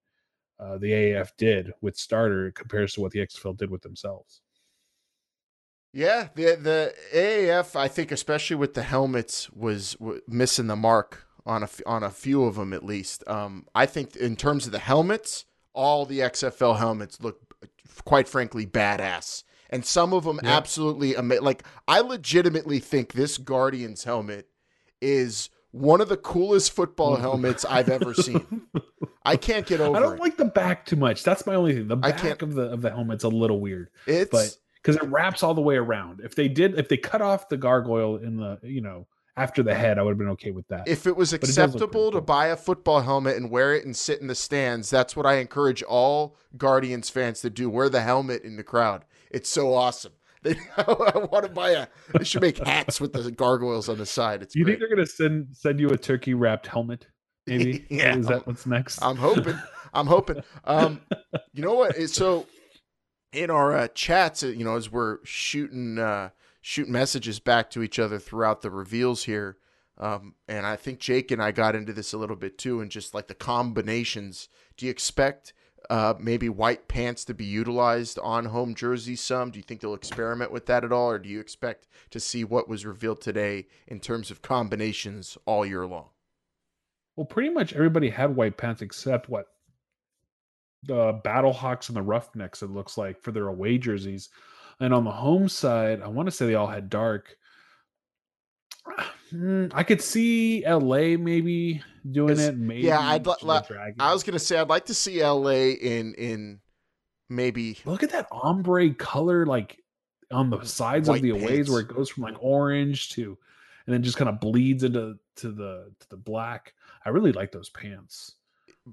uh, 0.59 0.77
the 0.79 0.91
AAF 0.91 1.29
did 1.38 1.71
with 1.81 1.95
starter 1.95 2.51
compares 2.51 2.93
to 2.93 3.01
what 3.01 3.12
the 3.12 3.19
XFL 3.19 3.55
did 3.55 3.69
with 3.69 3.83
themselves. 3.83 4.41
Yeah, 5.93 6.29
the 6.36 6.57
the 6.62 6.93
AAF, 7.13 7.75
I 7.75 7.88
think, 7.88 8.12
especially 8.12 8.57
with 8.57 8.74
the 8.74 8.83
helmets, 8.83 9.50
was 9.51 9.93
w- 9.93 10.21
missing 10.27 10.67
the 10.67 10.75
mark 10.75 11.28
on 11.50 11.63
a 11.63 11.70
on 11.86 12.03
a 12.03 12.12
few 12.12 12.44
of 12.46 12.56
them 12.56 12.72
at 12.72 12.86
least. 12.86 13.27
Um, 13.27 13.65
I 13.74 13.86
think 13.88 14.15
in 14.15 14.36
terms 14.36 14.68
of 14.68 14.72
the 14.72 14.79
helmets, 14.79 15.46
all 15.74 16.06
the 16.06 16.20
XFL 16.20 16.77
helmets 16.77 17.20
look, 17.22 17.39
quite 18.06 18.29
frankly, 18.29 18.65
badass, 18.65 19.44
and 19.70 19.84
some 19.84 20.13
of 20.13 20.24
them 20.24 20.39
absolutely 20.44 21.18
ama- 21.18 21.41
like. 21.41 21.63
I 21.88 22.00
legitimately 22.01 22.79
think 22.79 23.13
this 23.13 23.38
Guardians 23.38 24.03
helmet 24.03 24.48
is 25.01 25.50
one 25.72 26.01
of 26.01 26.10
the 26.10 26.18
coolest 26.18 26.72
football 26.72 27.15
helmets 27.25 27.65
I've 27.65 27.89
ever 27.89 28.13
seen. 28.13 28.62
I 29.25 29.36
can't 29.36 29.65
get 29.65 29.82
over. 29.82 29.98
I 29.98 30.00
don't 30.00 30.15
it. 30.18 30.20
like 30.20 30.38
the 30.38 30.46
back 30.46 30.86
too 30.86 30.96
much. 30.96 31.24
That's 31.24 31.46
my 31.48 31.56
only 31.56 31.74
thing. 31.74 31.88
The 31.88 31.96
back 31.96 32.41
of 32.44 32.53
the 32.53 32.63
of 32.72 32.82
the 32.82 32.91
helmet's 32.91 33.24
a 33.24 33.29
little 33.29 33.60
weird, 33.60 33.89
It's 34.06 34.29
but 34.29 34.56
because 34.75 34.98
it 34.98 35.10
wraps 35.10 35.41
all 35.41 35.56
the 35.56 35.62
way 35.62 35.77
around. 35.77 36.22
If 36.24 36.36
they 36.36 36.48
did, 36.48 36.77
if 36.77 36.89
they 36.89 36.98
cut 36.98 37.22
off 37.22 37.50
the 37.50 37.58
gargoyle 37.58 38.18
in 38.18 38.38
the 38.38 38.60
you 38.62 38.82
know 38.82 39.08
after 39.39 39.63
the 39.63 39.74
head, 39.74 39.98
I 39.98 40.01
would 40.03 40.12
have 40.12 40.17
been 40.17 40.29
okay 40.29 40.51
with 40.51 40.67
that. 40.67 40.88
if 40.88 41.08
it 41.08 41.15
was 41.15 41.31
But 41.31 41.43
it 41.43 41.50
acceptable 41.50 42.12
to 42.12 42.17
cool. 42.17 42.22
buy 42.22 42.48
a 42.48 42.55
football 42.58 43.01
helmet 43.01 43.38
and 43.38 43.50
wear 43.50 43.74
it 43.74 43.86
and 43.86 43.96
sit 43.96 44.19
in 44.22 44.27
the 44.27 44.36
stands, 44.36 44.89
that's 44.89 45.15
what 45.15 45.25
I 45.25 45.36
encourage 45.36 45.81
all 45.84 46.36
Guardians 46.58 47.10
fans 47.10 47.41
to 47.41 47.50
do. 47.50 47.69
Wear 47.69 47.89
the 47.89 48.01
helmet 48.01 48.43
in 48.43 48.58
the 48.58 48.63
crowd. 48.63 49.05
It's 49.31 49.50
so 49.50 49.74
awesome. 49.74 50.13
They, 50.41 50.55
I 50.77 51.27
want 51.29 51.43
to 51.46 51.51
buy 51.51 51.72
a. 51.72 51.88
They 52.17 52.24
should 52.24 52.41
make 52.41 52.60
hats 52.60 53.01
with 53.01 53.12
the 53.12 53.29
gargoyles 53.29 53.89
on 53.89 53.98
the 53.98 54.05
side. 54.05 54.41
It's 54.41 54.55
you 54.55 54.63
great. 54.63 54.74
think 54.74 54.79
they're 54.79 54.96
gonna 54.96 55.05
send 55.05 55.48
send 55.51 55.81
you 55.81 55.89
a 55.89 55.98
turkey 55.98 56.34
wrapped 56.34 56.65
helmet? 56.67 57.08
Maybe. 57.46 57.86
Yeah. 57.89 58.15
Is 58.15 58.27
that 58.27 58.48
what's 58.48 58.65
next? 58.65 59.01
I'm 59.03 59.17
hoping. 59.17 59.60
I'm 59.93 60.08
hoping. 60.08 60.41
Um, 60.63 61.01
you 61.51 61.62
know 61.62 61.74
what? 61.74 62.10
So 62.10 62.46
in 63.34 63.50
our 63.50 63.75
uh, 63.75 63.88
chats, 63.89 64.41
uh, 64.41 64.48
you 64.48 64.63
know, 64.63 64.77
as 64.77 64.89
we're 64.89 65.17
shooting 65.25 66.00
uh, 66.00 66.29
shooting 66.70 66.94
messages 66.94 67.40
back 67.40 67.72
to 67.72 67.82
each 67.82 67.98
other 67.98 68.20
throughout 68.20 68.62
the 68.62 68.70
reveals 68.70 69.24
here, 69.24 69.58
um, 69.98 70.36
and 70.48 70.68
I 70.68 70.76
think 70.76 71.00
Jake 71.00 71.32
and 71.32 71.42
I 71.42 71.52
got 71.52 71.76
into 71.76 71.94
this 71.94 72.14
a 72.14 72.18
little 72.20 72.36
bit 72.36 72.60
too, 72.60 72.80
and 72.80 72.92
just 72.92 73.16
like 73.16 73.26
the 73.26 73.34
combinations. 73.34 74.50
Do 74.78 74.86
you 74.86 74.92
expect 74.92 75.54
uh, 75.90 76.14
maybe 76.20 76.48
white 76.48 76.88
pants 76.88 77.26
to 77.26 77.34
be 77.34 77.44
utilized 77.44 78.20
on 78.20 78.46
home 78.46 78.76
jerseys? 78.76 79.20
Some. 79.20 79.50
Do 79.50 79.58
you 79.58 79.64
think 79.64 79.82
they'll 79.82 79.96
experiment 79.96 80.52
with 80.52 80.68
that 80.68 80.84
at 80.84 80.92
all, 80.92 81.10
or 81.10 81.18
do 81.18 81.28
you 81.28 81.40
expect 81.40 81.88
to 82.12 82.20
see 82.20 82.44
what 82.44 82.70
was 82.70 82.86
revealed 82.86 83.20
today 83.20 83.66
in 83.88 84.00
terms 84.00 84.30
of 84.30 84.44
combinations 84.44 85.40
all 85.48 85.66
year 85.66 85.88
long? 85.88 86.10
Well, 87.16 87.26
pretty 87.26 87.50
much 87.50 87.74
everybody 87.74 88.12
had 88.12 88.36
white 88.36 88.58
pants 88.58 88.84
except 88.84 89.28
what 89.28 89.48
the 90.84 91.20
Battlehawks 91.26 91.88
and 91.88 91.98
the 91.98 92.04
Roughnecks. 92.04 92.62
It 92.62 92.70
looks 92.70 92.96
like 92.96 93.20
for 93.20 93.32
their 93.32 93.48
away 93.48 93.80
jerseys, 93.80 94.30
and 94.79 94.93
on 94.93 95.03
the 95.03 95.12
home 95.12 95.50
side, 95.50 96.01
I 96.01 96.07
want 96.07 96.27
to 96.27 96.31
say 96.31 96.45
they 96.48 96.55
all 96.55 96.67
had 96.67 96.89
dark. 96.89 97.36
Hmm, 99.29 99.67
I 99.74 99.83
could 99.83 100.01
see 100.01 100.63
LA 100.67 101.15
maybe 101.15 101.83
doing 102.09 102.39
it. 102.39 102.57
Maybe 102.57 102.81
yeah, 102.81 103.00
I'd 103.00 103.27
li- 103.27 103.36
li- 103.43 103.59
I 104.00 104.12
was 104.12 104.24
gonna 104.24 104.39
say 104.39 104.57
I'd 104.57 104.69
like 104.69 104.86
to 104.88 104.95
see 104.95 105.24
LA 105.24 105.51
in 105.79 106.15
in 106.15 106.59
maybe 107.29 107.77
look 107.86 108.01
at 108.01 108.09
that 108.09 108.25
ombre 108.31 108.91
color, 108.95 109.45
like 109.45 109.83
on 110.31 110.50
the 110.50 110.63
sides 110.63 111.07
White 111.09 111.17
of 111.17 111.21
the 111.21 111.29
aways, 111.29 111.48
pants. 111.48 111.69
where 111.69 111.81
it 111.81 111.89
goes 111.89 112.09
from 112.09 112.24
like 112.24 112.38
orange 112.39 113.09
to, 113.09 113.38
and 113.85 113.94
then 113.94 114.01
just 114.01 114.18
kind 114.18 114.29
of 114.29 114.39
bleeds 114.39 114.83
into 114.83 115.20
to 115.35 115.51
the 115.51 115.92
to 116.00 116.09
the 116.09 116.18
black. 116.18 116.74
I 117.05 117.09
really 117.09 117.31
like 117.31 117.51
those 117.51 117.70
pants. 117.70 118.33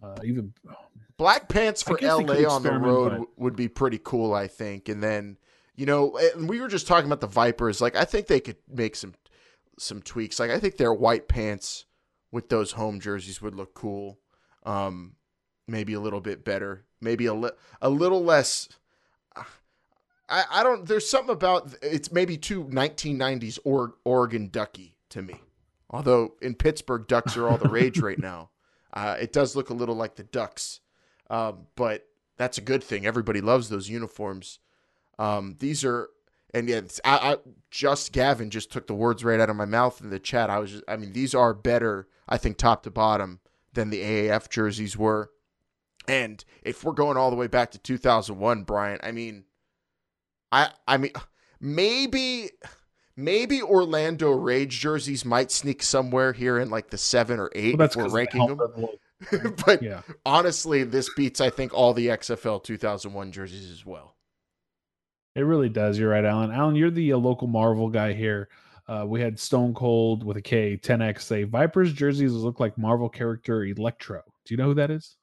Uh, 0.02 0.16
even 0.22 0.52
black 1.16 1.48
pants 1.48 1.82
for 1.82 1.98
LA 2.02 2.44
on 2.46 2.62
the 2.62 2.72
road 2.78 3.20
but- 3.20 3.38
would 3.38 3.56
be 3.56 3.68
pretty 3.68 4.00
cool, 4.04 4.34
I 4.34 4.48
think. 4.48 4.90
And 4.90 5.02
then 5.02 5.38
you 5.76 5.86
know, 5.86 6.16
and 6.34 6.48
we 6.48 6.60
were 6.60 6.68
just 6.68 6.86
talking 6.86 7.06
about 7.06 7.20
the 7.20 7.26
Vipers. 7.26 7.80
Like 7.80 7.96
I 7.96 8.04
think 8.04 8.26
they 8.26 8.40
could 8.40 8.56
make 8.68 8.96
some 8.96 9.14
some 9.78 10.02
tweaks. 10.02 10.40
Like 10.40 10.50
I 10.50 10.58
think 10.58 10.76
their 10.76 10.94
white 10.94 11.28
pants 11.28 11.84
with 12.32 12.48
those 12.48 12.72
home 12.72 12.98
jerseys 12.98 13.40
would 13.42 13.54
look 13.54 13.74
cool. 13.74 14.18
Um, 14.64 15.16
maybe 15.68 15.92
a 15.92 16.00
little 16.00 16.20
bit 16.20 16.44
better. 16.44 16.84
Maybe 17.00 17.26
a 17.26 17.34
li- 17.34 17.50
a 17.80 17.90
little 17.90 18.24
less. 18.24 18.68
I, 20.28 20.44
I 20.50 20.62
don't. 20.62 20.86
There's 20.86 21.08
something 21.08 21.32
about 21.32 21.74
it's 21.82 22.10
maybe 22.10 22.36
too 22.36 22.64
1990s 22.64 23.58
or 23.64 23.94
Oregon 24.04 24.48
Ducky 24.50 24.96
to 25.10 25.22
me. 25.22 25.34
Although 25.90 26.34
in 26.42 26.54
Pittsburgh, 26.54 27.06
Ducks 27.06 27.36
are 27.36 27.48
all 27.48 27.58
the 27.58 27.68
rage 27.68 28.00
right 28.00 28.18
now. 28.18 28.50
Uh, 28.94 29.14
it 29.20 29.30
does 29.30 29.54
look 29.54 29.68
a 29.68 29.74
little 29.74 29.94
like 29.94 30.14
the 30.14 30.22
Ducks, 30.22 30.80
um, 31.28 31.66
but 31.74 32.06
that's 32.38 32.56
a 32.56 32.62
good 32.62 32.82
thing. 32.82 33.04
Everybody 33.04 33.42
loves 33.42 33.68
those 33.68 33.90
uniforms. 33.90 34.58
Um, 35.18 35.56
these 35.58 35.84
are, 35.84 36.08
and 36.54 36.68
yeah, 36.68 36.76
it's- 36.76 37.00
I, 37.04 37.32
I 37.32 37.36
just 37.70 38.12
Gavin 38.12 38.50
just 38.50 38.70
took 38.72 38.86
the 38.86 38.94
words 38.94 39.24
right 39.24 39.40
out 39.40 39.50
of 39.50 39.56
my 39.56 39.64
mouth 39.64 40.00
in 40.00 40.10
the 40.10 40.18
chat. 40.18 40.50
I 40.50 40.58
was, 40.58 40.72
just, 40.72 40.84
I 40.88 40.96
mean, 40.96 41.12
these 41.12 41.34
are 41.34 41.52
better, 41.54 42.08
I 42.28 42.38
think, 42.38 42.56
top 42.56 42.82
to 42.84 42.90
bottom 42.90 43.40
than 43.72 43.90
the 43.90 44.02
AAF 44.02 44.48
jerseys 44.48 44.96
were. 44.96 45.30
And 46.08 46.44
if 46.62 46.84
we're 46.84 46.92
going 46.92 47.16
all 47.16 47.30
the 47.30 47.36
way 47.36 47.46
back 47.48 47.72
to 47.72 47.78
2001, 47.78 48.62
Brian, 48.64 48.98
I 49.02 49.10
mean, 49.12 49.44
I, 50.52 50.70
I 50.86 50.96
mean, 50.98 51.12
maybe, 51.60 52.50
maybe 53.16 53.62
Orlando 53.62 54.30
Rage 54.32 54.78
jerseys 54.80 55.24
might 55.24 55.50
sneak 55.50 55.82
somewhere 55.82 56.32
here 56.32 56.58
in 56.58 56.70
like 56.70 56.90
the 56.90 56.98
seven 56.98 57.38
or 57.40 57.50
eight 57.54 57.76
well, 57.78 57.88
if 57.88 57.96
we're 57.96 58.08
ranking 58.08 58.46
them. 58.46 58.58
helmet 58.58 59.00
but 59.66 59.82
Yeah. 59.82 60.02
honestly, 60.24 60.84
this 60.84 61.08
beats 61.16 61.40
I 61.40 61.50
think 61.50 61.72
all 61.74 61.92
the 61.94 62.08
XFL 62.08 62.62
2001 62.62 63.32
jerseys 63.32 63.70
as 63.70 63.84
well. 63.84 64.14
It 65.36 65.42
really 65.42 65.68
does. 65.68 65.98
You're 65.98 66.10
right, 66.10 66.24
Alan. 66.24 66.50
Alan, 66.50 66.74
you're 66.74 66.90
the 66.90 67.12
uh, 67.12 67.18
local 67.18 67.46
Marvel 67.46 67.90
guy 67.90 68.14
here. 68.14 68.48
Uh, 68.88 69.04
we 69.06 69.20
had 69.20 69.38
Stone 69.38 69.74
Cold 69.74 70.24
with 70.24 70.38
a 70.38 70.42
K, 70.42 70.78
10X 70.78 71.20
say 71.20 71.44
Vipers 71.44 71.92
jerseys 71.92 72.32
look 72.32 72.58
like 72.58 72.78
Marvel 72.78 73.10
character 73.10 73.64
Electro. 73.64 74.22
Do 74.44 74.54
you 74.54 74.56
know 74.56 74.64
who 74.64 74.74
that 74.74 74.90
is? 74.90 75.16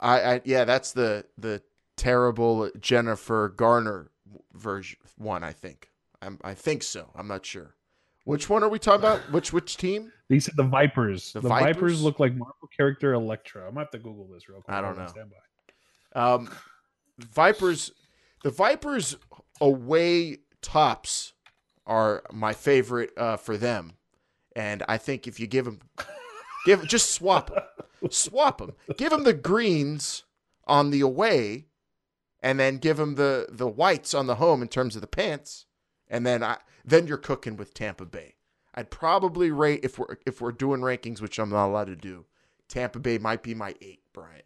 I, 0.00 0.20
I 0.20 0.40
yeah, 0.44 0.64
that's 0.64 0.92
the 0.92 1.26
the 1.36 1.62
terrible 1.96 2.70
Jennifer 2.80 3.50
Garner 3.50 4.10
version 4.54 4.98
one. 5.18 5.44
I 5.44 5.52
think. 5.52 5.90
I'm, 6.22 6.38
I 6.42 6.54
think 6.54 6.82
so. 6.82 7.10
I'm 7.14 7.28
not 7.28 7.44
sure. 7.44 7.74
Which 8.24 8.48
one 8.48 8.62
are 8.62 8.68
we 8.68 8.78
talking 8.78 9.00
about? 9.00 9.20
Which 9.32 9.52
which 9.52 9.76
team? 9.76 10.12
They 10.28 10.38
said 10.38 10.54
the 10.56 10.62
Vipers. 10.62 11.32
The 11.32 11.40
The, 11.40 11.48
Vipers? 11.48 11.74
Vipers? 11.74 12.02
look 12.02 12.20
like 12.20 12.34
Marvel 12.34 12.68
character 12.74 13.12
Electro. 13.12 13.62
I'm 13.66 13.74
gonna 13.74 13.80
have 13.80 13.90
to 13.90 13.98
Google 13.98 14.28
this 14.32 14.48
real 14.48 14.62
quick. 14.62 14.74
I 14.74 14.80
don't 14.80 14.96
know. 14.96 15.06
Stand 15.08 15.30
by. 16.14 16.34
Um, 16.34 16.50
Vipers. 17.18 17.90
The 18.44 18.50
Vipers 18.50 19.16
away 19.62 20.38
tops 20.60 21.32
are 21.86 22.22
my 22.32 22.52
favorite 22.52 23.10
uh, 23.16 23.36
for 23.36 23.56
them, 23.56 23.94
and 24.54 24.82
I 24.88 24.98
think 24.98 25.26
if 25.26 25.38
you 25.40 25.46
give 25.46 25.64
them, 25.64 25.80
give 26.66 26.86
just 26.86 27.12
swap 27.12 27.50
them, 27.54 28.10
swap 28.10 28.58
them, 28.58 28.72
give 28.96 29.10
them 29.10 29.22
the 29.22 29.32
greens 29.32 30.24
on 30.66 30.90
the 30.90 31.00
away, 31.00 31.66
and 32.42 32.58
then 32.58 32.78
give 32.78 32.96
them 32.96 33.14
the 33.14 33.46
the 33.50 33.68
whites 33.68 34.12
on 34.12 34.26
the 34.26 34.34
home 34.34 34.60
in 34.60 34.68
terms 34.68 34.96
of 34.96 35.00
the 35.00 35.06
pants, 35.06 35.66
and 36.08 36.26
then 36.26 36.42
I 36.42 36.58
then 36.84 37.06
you're 37.06 37.16
cooking 37.16 37.56
with 37.56 37.72
Tampa 37.72 38.04
Bay. 38.04 38.34
I'd 38.74 38.90
probably 38.90 39.50
rate 39.50 39.80
if 39.84 39.98
we're 39.98 40.16
if 40.26 40.40
we're 40.40 40.52
doing 40.52 40.80
rankings, 40.80 41.20
which 41.20 41.38
I'm 41.38 41.50
not 41.50 41.68
allowed 41.68 41.86
to 41.86 41.96
do. 41.96 42.26
Tampa 42.68 42.98
Bay 42.98 43.18
might 43.18 43.42
be 43.42 43.54
my 43.54 43.74
eight, 43.80 44.00
Bryant. 44.12 44.44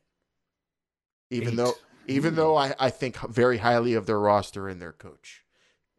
Even 1.30 1.54
Eight. 1.54 1.56
though 1.56 1.74
even 2.08 2.34
though 2.34 2.56
I, 2.56 2.74
I 2.78 2.90
think 2.90 3.16
very 3.28 3.58
highly 3.58 3.94
of 3.94 4.06
their 4.06 4.18
roster 4.20 4.68
and 4.68 4.80
their 4.80 4.92
coach. 4.92 5.42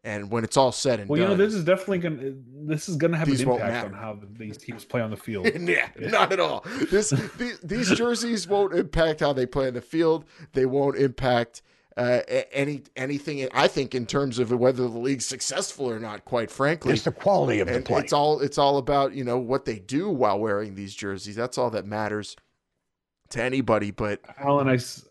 And 0.04 0.30
when 0.30 0.44
it's 0.44 0.56
all 0.56 0.70
said 0.72 1.00
and 1.00 1.08
Well, 1.08 1.18
you 1.20 1.26
done, 1.26 1.36
know, 1.36 1.44
this 1.44 1.54
is 1.54 1.64
definitely 1.64 1.98
gonna 1.98 2.32
this 2.66 2.88
is 2.88 2.96
gonna 2.96 3.16
have 3.16 3.28
an 3.28 3.46
won't 3.48 3.60
impact 3.62 3.86
on 3.86 3.92
how 3.92 4.18
these 4.38 4.56
teams 4.56 4.84
play 4.84 5.00
on 5.00 5.10
the 5.10 5.16
field. 5.16 5.46
yeah, 5.60 5.88
not 5.98 6.32
at 6.32 6.38
all. 6.40 6.64
This 6.90 7.10
these, 7.36 7.58
these 7.60 7.90
jerseys 7.90 8.46
won't 8.46 8.72
impact 8.74 9.20
how 9.20 9.32
they 9.32 9.44
play 9.44 9.66
in 9.68 9.74
the 9.74 9.80
field. 9.80 10.24
They 10.52 10.66
won't 10.66 10.96
impact 10.96 11.62
uh, 11.96 12.20
any 12.52 12.84
anything. 12.96 13.48
I 13.52 13.66
think 13.66 13.92
in 13.92 14.06
terms 14.06 14.38
of 14.38 14.52
whether 14.52 14.84
the 14.84 14.88
league's 14.98 15.26
successful 15.26 15.90
or 15.90 15.98
not. 15.98 16.24
Quite 16.24 16.50
frankly, 16.52 16.92
It's 16.94 17.02
the 17.02 17.10
quality 17.10 17.58
of 17.58 17.66
the 17.68 17.80
play. 17.80 18.00
it's 18.00 18.12
all 18.12 18.40
it's 18.40 18.56
all 18.56 18.78
about 18.78 19.14
you 19.14 19.24
know 19.24 19.36
what 19.38 19.64
they 19.64 19.80
do 19.80 20.08
while 20.08 20.38
wearing 20.38 20.76
these 20.76 20.94
jerseys. 20.94 21.34
That's 21.34 21.58
all 21.58 21.70
that 21.70 21.86
matters 21.86 22.36
to 23.30 23.42
anybody. 23.42 23.90
But 23.90 24.20
Alan, 24.38 24.68
I, 24.68 24.74
s- 24.74 25.04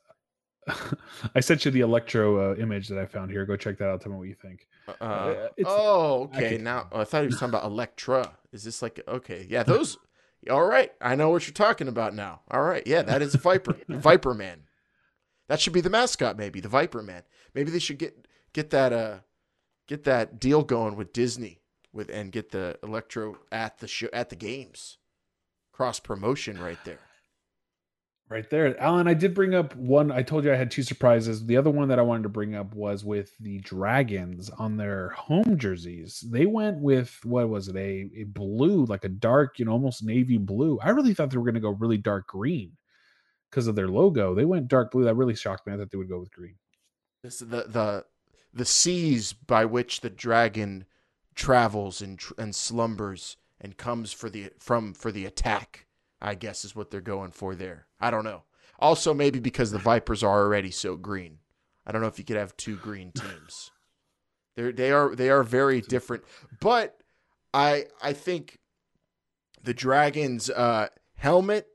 I 1.36 1.40
sent 1.40 1.66
you 1.66 1.72
the 1.72 1.82
Electro 1.82 2.52
uh, 2.52 2.56
image 2.56 2.88
that 2.90 2.98
I 3.00 3.06
found 3.06 3.32
here. 3.32 3.46
Go 3.46 3.56
check 3.56 3.78
that 3.78 3.88
out. 3.90 4.02
Tell 4.02 4.12
me 4.12 4.18
what 4.18 4.28
you 4.28 4.36
think. 4.36 4.68
uh, 4.88 4.92
Uh, 5.04 5.48
oh, 5.66 6.24
okay. 6.36 6.50
could- 6.52 6.62
Now 6.62 6.88
oh, 6.92 7.02
I 7.02 7.04
thought 7.04 7.22
he 7.22 7.28
was 7.28 7.36
talking 7.36 7.50
about 7.50 7.66
Elektra. 7.66 8.32
Is 8.52 8.64
this 8.64 8.82
like 8.82 9.00
okay? 9.08 9.46
Yeah, 9.50 9.64
those. 9.64 9.98
all 10.50 10.66
right, 10.66 10.92
I 11.02 11.16
know 11.16 11.30
what 11.30 11.48
you're 11.48 11.54
talking 11.54 11.88
about 11.88 12.14
now. 12.14 12.42
All 12.52 12.64
right, 12.64 12.84
yeah, 12.86 13.02
that 13.04 13.22
is 13.22 13.36
Viper, 13.36 13.78
Viper 13.88 14.34
Man. 14.34 14.62
That 15.50 15.60
should 15.62 15.74
be 15.74 15.82
the 15.82 15.90
mascot, 15.90 16.38
maybe 16.38 16.60
the 16.60 16.68
Viper 16.70 17.02
Man. 17.02 17.24
Maybe 17.54 17.72
they 17.72 17.80
should 17.80 17.98
get 17.98 18.28
get 18.54 18.70
that 18.72 18.92
uh 18.94 19.18
get 19.88 20.04
that 20.04 20.40
deal 20.40 20.64
going 20.64 20.96
with 20.96 21.14
Disney 21.14 21.62
with 21.94 22.10
and 22.10 22.32
get 22.32 22.52
the 22.52 22.78
Electro 22.84 23.38
at 23.52 23.80
the 23.80 23.88
show 23.88 24.08
at 24.14 24.30
the 24.30 24.36
games. 24.36 24.98
Cross 25.72 26.02
promotion 26.02 26.60
right 26.60 26.80
there. 26.86 27.00
Right 28.30 28.50
there. 28.50 28.78
Alan, 28.82 29.08
I 29.08 29.14
did 29.14 29.34
bring 29.34 29.56
up 29.56 29.74
one. 29.78 30.12
I 30.12 30.22
told 30.22 30.44
you 30.44 30.52
I 30.52 30.58
had 30.58 30.70
two 30.70 30.84
surprises. 30.84 31.46
The 31.46 31.56
other 31.56 31.70
one 31.70 31.88
that 31.88 32.00
I 32.00 32.02
wanted 32.02 32.24
to 32.24 32.30
bring 32.30 32.56
up 32.56 32.76
was 32.76 33.06
with 33.06 33.32
the 33.40 33.60
Dragons 33.60 34.50
on 34.50 34.76
their 34.76 35.10
home 35.12 35.58
jerseys. 35.58 36.26
They 36.30 36.46
went 36.46 36.82
with, 36.82 37.18
what 37.24 37.48
was 37.48 37.70
it, 37.70 37.78
a, 37.78 38.10
a 38.18 38.24
blue, 38.26 38.84
like 38.84 39.06
a 39.06 39.10
dark, 39.10 39.60
you 39.60 39.66
know, 39.66 39.72
almost 39.72 40.04
navy 40.04 40.38
blue. 40.38 40.78
I 40.84 40.90
really 40.90 41.14
thought 41.14 41.30
they 41.30 41.38
were 41.38 41.46
going 41.46 41.54
to 41.54 41.62
go 41.62 41.70
really 41.70 41.98
dark 41.98 42.28
green 42.28 42.74
because 43.50 43.68
of 43.68 43.76
their 43.76 43.88
logo. 43.88 44.36
They 44.36 44.44
went 44.44 44.68
dark 44.68 44.92
blue. 44.92 45.06
That 45.06 45.16
really 45.16 45.36
shocked 45.36 45.66
me. 45.66 45.74
I 45.74 45.78
thought 45.78 45.92
they 45.92 45.98
would 45.98 46.10
go 46.10 46.20
with 46.20 46.32
green. 46.32 46.56
This 47.24 47.40
the 47.40 47.64
the 47.64 48.06
the 48.54 48.66
seas 48.66 49.34
by 49.34 49.66
which 49.66 50.02
the 50.02 50.10
dragon 50.10 50.86
travels 51.34 52.02
and 52.02 52.22
and 52.38 52.54
slumbers 52.54 53.38
and 53.60 53.78
comes 53.78 54.12
for 54.12 54.30
the 54.30 54.52
from 54.60 54.94
for 54.94 55.12
the 55.12 55.26
attack. 55.26 55.87
I 56.22 56.36
guess 56.36 56.66
is 56.66 56.76
what 56.76 56.92
they're 56.92 57.02
going 57.02 57.32
for 57.32 57.56
there. 57.56 57.88
I 58.00 58.12
don't 58.12 58.24
know. 58.24 58.44
Also, 58.80 59.14
maybe 59.14 59.40
because 59.40 59.72
the 59.72 59.80
Vipers 59.80 60.24
are 60.24 60.44
already 60.44 60.72
so 60.72 60.96
green. 60.96 61.40
I 61.86 61.92
don't 61.92 62.02
know 62.02 62.08
if 62.08 62.20
you 62.20 62.26
could 62.26 62.38
have 62.38 62.56
two 62.58 62.76
green 62.76 63.12
teams. 63.12 63.72
They're 64.56 64.72
they 64.72 64.92
are 64.92 65.16
they 65.16 65.30
are 65.30 65.44
very 65.44 65.82
different. 65.82 66.24
But 66.60 66.98
I 67.54 67.86
I 68.02 68.14
think 68.14 68.60
the 69.64 69.74
Dragons 69.74 70.50
uh, 70.50 70.88
helmet. 71.16 71.68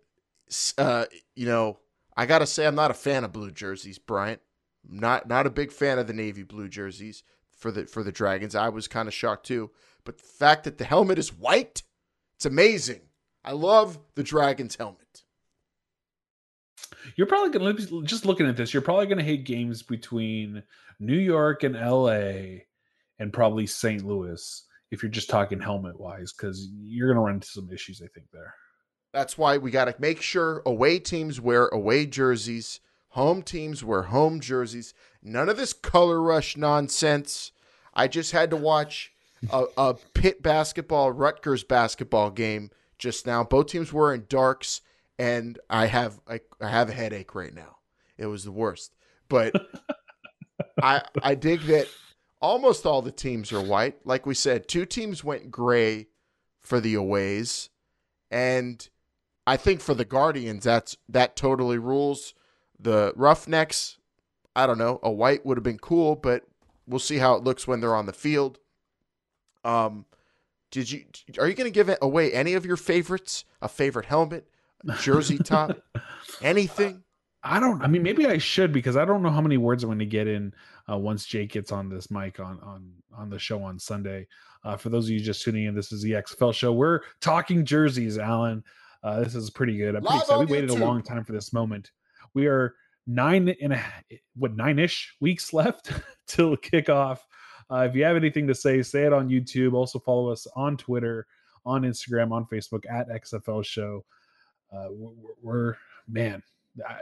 Uh, 0.76 1.06
you 1.34 1.46
know, 1.46 1.78
I 2.16 2.26
gotta 2.26 2.46
say 2.46 2.66
I'm 2.66 2.74
not 2.74 2.90
a 2.90 2.94
fan 2.94 3.24
of 3.24 3.32
blue 3.32 3.50
jerseys, 3.50 3.98
Bryant. 3.98 4.40
Not 4.86 5.28
not 5.28 5.46
a 5.46 5.50
big 5.50 5.72
fan 5.72 5.98
of 5.98 6.06
the 6.06 6.12
navy 6.12 6.42
blue 6.42 6.68
jerseys 6.68 7.22
for 7.56 7.70
the 7.70 7.86
for 7.86 8.02
the 8.02 8.12
Dragons. 8.12 8.54
I 8.54 8.68
was 8.68 8.88
kind 8.88 9.08
of 9.08 9.14
shocked 9.14 9.46
too. 9.46 9.70
But 10.04 10.18
the 10.18 10.24
fact 10.24 10.64
that 10.64 10.78
the 10.78 10.84
helmet 10.84 11.18
is 11.18 11.32
white, 11.32 11.82
it's 12.34 12.46
amazing. 12.46 13.02
I 13.44 13.52
love 13.52 13.98
the 14.14 14.22
Dragon's 14.22 14.76
helmet. 14.76 15.22
You're 17.16 17.26
probably 17.26 17.58
going 17.58 17.76
to 17.76 18.02
just 18.04 18.24
looking 18.24 18.46
at 18.46 18.56
this. 18.56 18.72
You're 18.72 18.82
probably 18.82 19.06
going 19.06 19.18
to 19.18 19.24
hate 19.24 19.44
games 19.44 19.82
between 19.82 20.62
New 21.00 21.18
York 21.18 21.64
and 21.64 21.76
L.A. 21.76 22.66
and 23.18 23.32
probably 23.32 23.66
St. 23.66 24.04
Louis 24.04 24.64
if 24.90 25.02
you're 25.02 25.10
just 25.10 25.30
talking 25.30 25.58
helmet 25.58 25.98
wise, 25.98 26.32
because 26.32 26.68
you're 26.80 27.08
going 27.08 27.16
to 27.16 27.22
run 27.22 27.34
into 27.36 27.48
some 27.48 27.70
issues. 27.72 28.00
I 28.02 28.08
think 28.08 28.26
there. 28.32 28.54
That's 29.12 29.36
why 29.36 29.58
we 29.58 29.70
got 29.70 29.86
to 29.86 29.94
make 29.98 30.22
sure 30.22 30.62
away 30.64 30.98
teams 30.98 31.40
wear 31.40 31.66
away 31.68 32.06
jerseys, 32.06 32.80
home 33.08 33.42
teams 33.42 33.82
wear 33.82 34.02
home 34.02 34.40
jerseys. 34.40 34.94
None 35.22 35.48
of 35.48 35.56
this 35.56 35.72
color 35.72 36.20
rush 36.20 36.56
nonsense. 36.56 37.52
I 37.94 38.06
just 38.06 38.32
had 38.32 38.50
to 38.50 38.56
watch 38.56 39.12
a, 39.50 39.64
a 39.76 39.94
Pitt 40.14 40.42
basketball, 40.42 41.10
Rutgers 41.10 41.64
basketball 41.64 42.30
game 42.30 42.70
just 43.02 43.26
now. 43.26 43.42
Both 43.42 43.66
teams 43.66 43.92
were 43.92 44.14
in 44.14 44.26
darks, 44.28 44.80
and 45.18 45.58
I 45.68 45.86
have 45.86 46.20
I, 46.28 46.40
I 46.60 46.68
have 46.68 46.88
a 46.88 46.92
headache 46.94 47.34
right 47.34 47.52
now. 47.52 47.78
It 48.16 48.26
was 48.26 48.44
the 48.44 48.52
worst, 48.52 48.94
but 49.28 49.54
I 50.82 51.02
I 51.20 51.34
dig 51.34 51.62
that 51.62 51.88
almost 52.40 52.86
all 52.86 53.02
the 53.02 53.10
teams 53.10 53.52
are 53.52 53.60
white. 53.60 54.06
Like 54.06 54.24
we 54.24 54.34
said, 54.34 54.68
two 54.68 54.86
teams 54.86 55.24
went 55.24 55.50
gray 55.50 56.06
for 56.60 56.78
the 56.78 56.94
aways, 56.94 57.70
and 58.30 58.88
I 59.48 59.56
think 59.56 59.80
for 59.80 59.94
the 59.94 60.04
Guardians 60.04 60.62
that's 60.64 60.96
that 61.08 61.34
totally 61.34 61.78
rules. 61.78 62.34
The 62.78 63.12
Roughnecks, 63.16 63.98
I 64.54 64.66
don't 64.66 64.78
know, 64.78 65.00
a 65.02 65.10
white 65.10 65.44
would 65.44 65.56
have 65.56 65.64
been 65.64 65.78
cool, 65.78 66.14
but 66.14 66.44
we'll 66.86 67.00
see 67.00 67.18
how 67.18 67.34
it 67.34 67.42
looks 67.42 67.66
when 67.66 67.80
they're 67.80 67.96
on 67.96 68.06
the 68.06 68.12
field. 68.12 68.58
Um, 69.64 70.06
did 70.72 70.90
you 70.90 71.04
are 71.38 71.46
you 71.46 71.54
going 71.54 71.70
to 71.70 71.70
give 71.70 71.94
away 72.02 72.32
any 72.32 72.54
of 72.54 72.66
your 72.66 72.76
favorites? 72.76 73.44
A 73.60 73.68
favorite 73.68 74.06
helmet, 74.06 74.48
jersey 75.00 75.38
top, 75.44 75.78
anything? 76.42 77.04
I 77.44 77.60
don't. 77.60 77.82
I 77.82 77.86
mean, 77.86 78.02
maybe 78.02 78.26
I 78.26 78.38
should 78.38 78.72
because 78.72 78.96
I 78.96 79.04
don't 79.04 79.22
know 79.22 79.30
how 79.30 79.40
many 79.40 79.58
words 79.58 79.84
I'm 79.84 79.88
going 79.88 79.98
to 80.00 80.06
get 80.06 80.26
in 80.26 80.54
uh, 80.90 80.96
once 80.96 81.26
Jake 81.26 81.52
gets 81.52 81.70
on 81.70 81.88
this 81.88 82.10
mic 82.10 82.40
on 82.40 82.58
on 82.60 82.90
on 83.16 83.30
the 83.30 83.38
show 83.38 83.62
on 83.62 83.78
Sunday. 83.78 84.26
Uh, 84.64 84.76
for 84.76 84.88
those 84.88 85.06
of 85.06 85.10
you 85.10 85.20
just 85.20 85.42
tuning 85.42 85.66
in, 85.66 85.74
this 85.74 85.92
is 85.92 86.02
the 86.02 86.12
XFL 86.12 86.54
show. 86.54 86.72
We're 86.72 87.00
talking 87.20 87.64
jerseys, 87.64 88.18
Alan. 88.18 88.64
Uh, 89.02 89.22
this 89.22 89.34
is 89.34 89.50
pretty 89.50 89.76
good. 89.76 89.94
I'm 89.94 90.02
pretty 90.02 90.18
excited. 90.18 90.48
We 90.48 90.54
waited 90.54 90.70
a 90.70 90.74
long 90.74 91.02
time 91.02 91.24
for 91.24 91.32
this 91.32 91.52
moment. 91.52 91.90
We 92.32 92.46
are 92.46 92.76
nine 93.06 93.54
and 93.60 93.74
a 93.74 93.84
what 94.36 94.56
nine 94.56 94.78
ish 94.78 95.14
weeks 95.20 95.52
left 95.52 95.92
till 96.26 96.56
kickoff. 96.56 97.18
Uh, 97.72 97.86
if 97.88 97.94
you 97.94 98.04
have 98.04 98.16
anything 98.16 98.46
to 98.46 98.54
say, 98.54 98.82
say 98.82 99.04
it 99.04 99.12
on 99.12 99.30
YouTube. 99.30 99.72
Also 99.72 99.98
follow 99.98 100.30
us 100.30 100.46
on 100.54 100.76
Twitter, 100.76 101.26
on 101.64 101.82
Instagram, 101.82 102.30
on 102.32 102.44
Facebook 102.46 102.84
at 102.90 103.08
XFL 103.08 103.64
Show. 103.64 104.04
Uh, 104.70 104.88
we're, 104.90 105.34
we're, 105.42 105.76
man, 106.06 106.42
I, 106.86 107.00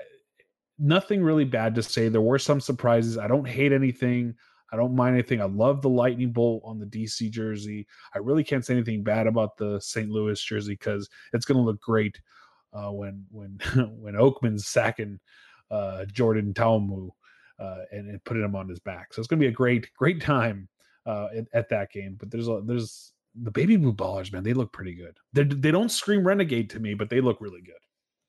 nothing 0.78 1.22
really 1.22 1.44
bad 1.44 1.74
to 1.74 1.82
say. 1.82 2.08
There 2.08 2.20
were 2.20 2.38
some 2.38 2.60
surprises. 2.60 3.18
I 3.18 3.26
don't 3.26 3.46
hate 3.46 3.72
anything. 3.72 4.34
I 4.72 4.76
don't 4.76 4.94
mind 4.94 5.14
anything. 5.14 5.40
I 5.40 5.46
love 5.46 5.82
the 5.82 5.88
lightning 5.88 6.30
bolt 6.30 6.62
on 6.64 6.78
the 6.78 6.86
DC 6.86 7.30
jersey. 7.30 7.88
I 8.14 8.18
really 8.18 8.44
can't 8.44 8.64
say 8.64 8.74
anything 8.74 9.02
bad 9.02 9.26
about 9.26 9.56
the 9.56 9.80
St. 9.80 10.08
Louis 10.08 10.40
jersey 10.40 10.74
because 10.74 11.08
it's 11.32 11.44
going 11.44 11.58
to 11.58 11.64
look 11.64 11.80
great 11.80 12.20
uh, 12.72 12.92
when 12.92 13.24
when 13.32 13.58
when 13.98 14.14
Oakman's 14.14 14.68
sacking 14.68 15.18
uh, 15.70 16.04
Jordan 16.06 16.54
Ta'amu 16.54 17.10
uh, 17.60 17.82
and, 17.92 18.08
and 18.08 18.24
putting 18.24 18.42
him 18.42 18.56
on 18.56 18.68
his 18.68 18.80
back. 18.80 19.12
So 19.12 19.20
it's 19.20 19.28
going 19.28 19.38
to 19.38 19.44
be 19.44 19.48
a 19.48 19.52
great, 19.52 19.88
great 19.96 20.20
time 20.20 20.68
uh, 21.06 21.28
at, 21.36 21.46
at, 21.52 21.68
that 21.68 21.92
game. 21.92 22.16
But 22.18 22.30
there's 22.30 22.48
a, 22.48 22.62
there's 22.64 23.12
the 23.34 23.50
baby 23.50 23.76
blue 23.76 23.92
ballers, 23.92 24.32
man. 24.32 24.42
They 24.42 24.54
look 24.54 24.72
pretty 24.72 24.94
good. 24.94 25.16
They 25.32 25.44
they 25.44 25.70
don't 25.70 25.90
scream 25.90 26.26
renegade 26.26 26.70
to 26.70 26.80
me, 26.80 26.94
but 26.94 27.10
they 27.10 27.20
look 27.20 27.40
really 27.40 27.60
good. 27.60 27.74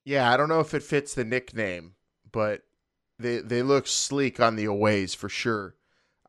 Yeah, 0.04 0.32
I 0.32 0.38
don't 0.38 0.50
know 0.50 0.60
if 0.60 0.74
it 0.74 0.84
fits 0.84 1.14
the 1.14 1.24
nickname, 1.24 1.94
but 2.32 2.62
they 3.18 3.38
they 3.38 3.64
look 3.64 3.88
sleek 3.88 4.40
on 4.40 4.56
the 4.56 4.66
aways 4.66 5.14
for 5.14 5.30
sure. 5.30 5.76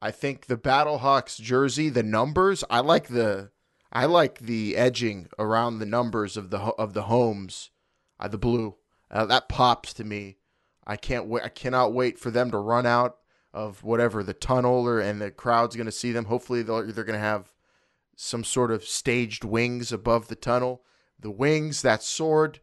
I 0.01 0.11
think 0.11 0.47
the 0.47 0.57
Battlehawks 0.57 1.41
jersey, 1.41 1.89
the 1.89 2.03
numbers, 2.03 2.65
I 2.69 2.81
like 2.81 3.09
the 3.09 3.51
I 3.93 4.07
like 4.07 4.41
the 4.41 4.77
edging 4.77 5.29
around 5.39 5.79
the 5.79 5.87
numbers 5.87 6.37
of 6.37 6.51
the 6.51 6.59
of 6.59 6.95
the 6.95 7.03
homes, 7.03 7.71
uh, 8.19 8.29
the 8.29 8.39
blue. 8.39 8.77
Uh, 9.11 9.27
that 9.27 9.49
pops 9.49 9.93
to 9.95 10.05
me. 10.05 10.39
I 10.87 10.97
can't 10.97 11.27
wait. 11.27 11.45
I 11.45 11.49
cannot 11.49 11.93
wait 11.93 12.19
for 12.19 12.31
them 12.31 12.51
to 12.51 12.59
run 12.59 12.87
out 12.87 13.19
of 13.53 13.85
whatever 13.85 14.23
the 14.23 14.35
tunnel 14.35 14.87
or 14.89 15.01
and 15.01 15.21
the 15.21 15.31
crowd's 15.31 15.77
going 15.77 15.87
to 15.87 15.93
see 15.93 16.13
them. 16.13 16.27
Hopefully, 16.27 16.63
they're, 16.63 16.83
going 16.83 17.07
to 17.07 17.19
have 17.19 17.53
some 18.17 18.45
sort 18.45 18.71
of 18.71 18.85
staged 18.85 19.45
wings 19.45 19.93
above 19.93 20.29
the 20.29 20.37
tunnel. 20.37 20.83
The 21.19 21.31
wings, 21.31 21.83
that 21.83 22.03
sword. 22.03 22.61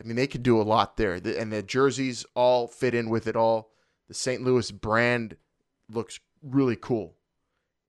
I 0.00 0.06
mean, 0.06 0.16
they 0.16 0.26
could 0.26 0.42
do 0.42 0.60
a 0.60 0.62
lot 0.62 0.96
there, 0.96 1.20
the, 1.20 1.38
and 1.38 1.52
the 1.52 1.62
jerseys 1.62 2.24
all 2.34 2.66
fit 2.66 2.94
in 2.94 3.10
with 3.10 3.26
it 3.26 3.36
all. 3.36 3.70
The 4.08 4.14
St. 4.14 4.42
Louis 4.42 4.70
brand 4.70 5.36
looks 5.90 6.18
really 6.42 6.76
cool. 6.76 7.16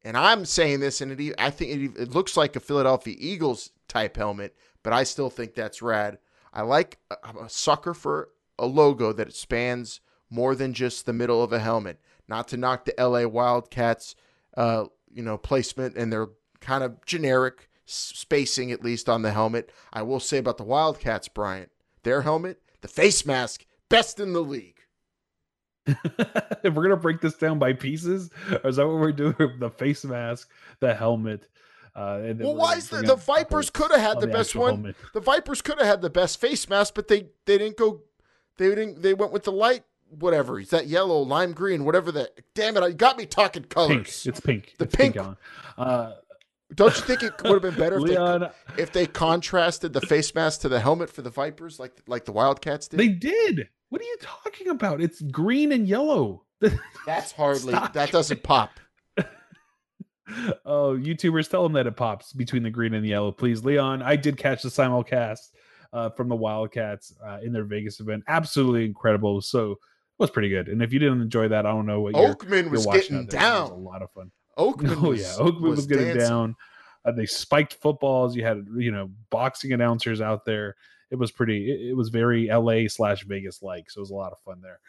And 0.03 0.17
I'm 0.17 0.45
saying 0.45 0.81
this, 0.81 0.99
and 0.99 1.19
it, 1.19 1.35
I 1.37 1.49
think 1.51 1.71
it, 1.71 2.01
it 2.01 2.09
looks 2.09 2.35
like 2.35 2.55
a 2.55 2.59
Philadelphia 2.59 3.15
Eagles 3.17 3.71
type 3.87 4.17
helmet, 4.17 4.55
but 4.83 4.93
I 4.93 5.03
still 5.03 5.29
think 5.29 5.53
that's 5.53 5.81
rad. 5.81 6.17
I 6.53 6.63
like. 6.63 6.99
I'm 7.23 7.37
a 7.37 7.49
sucker 7.49 7.93
for 7.93 8.29
a 8.61 8.65
logo 8.65 9.11
that 9.11 9.33
spans 9.33 9.99
more 10.29 10.55
than 10.55 10.73
just 10.73 11.05
the 11.05 11.13
middle 11.13 11.43
of 11.43 11.51
a 11.51 11.59
helmet. 11.59 11.99
Not 12.27 12.47
to 12.49 12.57
knock 12.57 12.85
the 12.85 12.93
LA 12.97 13.27
Wildcats, 13.27 14.15
uh, 14.55 14.85
you 15.11 15.21
know, 15.21 15.37
placement 15.37 15.97
and 15.97 16.13
their 16.13 16.29
kind 16.61 16.83
of 16.83 17.05
generic 17.05 17.69
spacing, 17.85 18.71
at 18.71 18.83
least 18.83 19.09
on 19.09 19.23
the 19.23 19.31
helmet. 19.31 19.71
I 19.91 20.03
will 20.03 20.21
say 20.21 20.37
about 20.37 20.57
the 20.57 20.63
Wildcats, 20.63 21.27
Bryant, 21.27 21.71
their 22.03 22.21
helmet, 22.21 22.61
the 22.79 22.87
face 22.87 23.25
mask, 23.25 23.65
best 23.89 24.19
in 24.19 24.31
the 24.31 24.41
league. 24.41 24.77
if 25.85 26.73
we're 26.73 26.83
gonna 26.83 26.95
break 26.95 27.21
this 27.21 27.35
down 27.35 27.57
by 27.57 27.73
pieces, 27.73 28.29
or 28.63 28.69
is 28.69 28.75
that 28.75 28.87
what 28.87 28.97
we're 28.97 29.11
doing? 29.11 29.35
The 29.59 29.71
face 29.71 30.05
mask, 30.05 30.49
the 30.79 30.93
helmet. 30.93 31.47
Uh, 31.93 32.33
well, 32.37 32.55
why 32.55 32.75
is 32.75 32.87
the, 32.87 33.01
the 33.01 33.15
Vipers 33.15 33.69
could 33.69 33.91
have 33.91 33.99
had 33.99 34.17
the, 34.21 34.27
the 34.27 34.31
best 34.31 34.55
one? 34.55 34.75
Helmet. 34.75 34.95
The 35.13 35.19
Vipers 35.19 35.61
could 35.61 35.79
have 35.79 35.87
had 35.87 36.01
the 36.01 36.09
best 36.09 36.39
face 36.39 36.69
mask, 36.69 36.93
but 36.93 37.07
they 37.07 37.29
they 37.45 37.57
didn't 37.57 37.77
go 37.77 38.03
they 38.57 38.69
didn't. 38.69 39.01
They 39.01 39.13
went 39.13 39.31
with 39.31 39.43
the 39.43 39.51
light, 39.51 39.83
whatever. 40.09 40.59
Is 40.59 40.69
that 40.69 40.87
yellow, 40.87 41.21
lime 41.21 41.53
green, 41.53 41.85
whatever 41.85 42.11
that? 42.13 42.29
Damn 42.55 42.77
it! 42.77 42.83
You 42.87 42.93
got 42.93 43.17
me 43.17 43.25
talking 43.25 43.63
colors. 43.63 44.23
Pink. 44.23 44.25
It's 44.25 44.39
pink. 44.39 44.75
The 44.77 44.85
it's 44.85 44.95
pink. 44.95 45.15
pink 45.15 45.37
uh, 45.77 46.13
Don't 46.75 46.95
you 46.95 47.01
think 47.01 47.21
it 47.21 47.33
would 47.43 47.51
have 47.51 47.61
been 47.61 47.79
better 47.79 47.97
if, 47.97 48.03
Leon, 48.03 48.49
they, 48.75 48.83
if 48.83 48.93
they 48.93 49.05
contrasted 49.05 49.91
the 49.91 49.99
face 50.01 50.33
mask 50.33 50.61
to 50.61 50.69
the 50.69 50.79
helmet 50.79 51.09
for 51.09 51.21
the 51.21 51.29
Vipers, 51.29 51.79
like 51.79 51.93
like 52.07 52.25
the 52.25 52.31
Wildcats 52.31 52.87
did? 52.87 52.97
They 52.97 53.09
did. 53.09 53.67
What 53.89 54.01
are 54.01 54.05
you 54.05 54.17
talking 54.21 54.69
about? 54.69 55.01
It's 55.01 55.21
green 55.21 55.73
and 55.73 55.85
yellow. 55.87 56.45
That's 57.05 57.33
hardly. 57.33 57.73
Stop. 57.73 57.93
That 57.93 58.11
doesn't 58.11 58.41
pop. 58.41 58.79
oh, 60.65 60.97
YouTubers 60.97 61.49
tell 61.49 61.63
them 61.63 61.73
that 61.73 61.87
it 61.87 61.97
pops 61.97 62.31
between 62.31 62.63
the 62.63 62.69
green 62.69 62.93
and 62.93 63.03
the 63.03 63.09
yellow, 63.09 63.33
please, 63.33 63.65
Leon. 63.65 64.01
I 64.01 64.15
did 64.15 64.37
catch 64.37 64.63
the 64.63 64.69
simulcast 64.69 65.51
uh, 65.93 66.09
from 66.11 66.29
the 66.29 66.35
Wildcats 66.35 67.13
uh, 67.25 67.39
in 67.43 67.51
their 67.51 67.63
Vegas 67.63 67.99
event. 67.99 68.23
Absolutely 68.27 68.85
incredible. 68.85 69.41
So 69.41 69.71
it 69.71 69.77
was 70.17 70.29
pretty 70.29 70.49
good. 70.49 70.69
And 70.69 70.81
if 70.81 70.93
you 70.93 70.99
didn't 70.99 71.21
enjoy 71.21 71.47
that, 71.49 71.65
I 71.65 71.71
don't 71.71 71.85
know 71.85 72.01
what 72.01 72.15
you're, 72.15 72.35
Oakman 72.35 72.69
was 72.69 72.85
getting 72.85 73.11
there. 73.13 73.21
It 73.21 73.25
was 73.25 73.33
down. 73.33 73.71
a 73.71 73.75
lot 73.75 74.01
of 74.01 74.11
fun. 74.11 74.31
Oakman 74.57 74.97
Oh 75.03 75.09
was, 75.09 75.21
yeah, 75.21 75.43
Oakman 75.43 75.61
was, 75.61 75.85
getting 75.85 76.07
dancing. 76.07 76.29
down. 76.29 76.55
Uh, 77.03 77.11
they 77.11 77.25
spiked 77.25 77.73
footballs. 77.75 78.35
You 78.35 78.43
had 78.43 78.65
you 78.77 78.91
know 78.91 79.09
boxing 79.29 79.73
announcers 79.73 80.21
out 80.21 80.45
there. 80.45 80.75
It 81.09 81.15
was 81.15 81.31
pretty. 81.31 81.71
It, 81.71 81.89
it 81.91 81.93
was 81.93 82.09
very 82.09 82.49
L.A. 82.49 82.87
slash 82.87 83.23
Vegas 83.25 83.61
like. 83.61 83.89
So 83.89 83.99
it 83.99 84.01
was 84.01 84.11
a 84.11 84.15
lot 84.15 84.31
of 84.31 84.39
fun 84.45 84.61
there. 84.61 84.79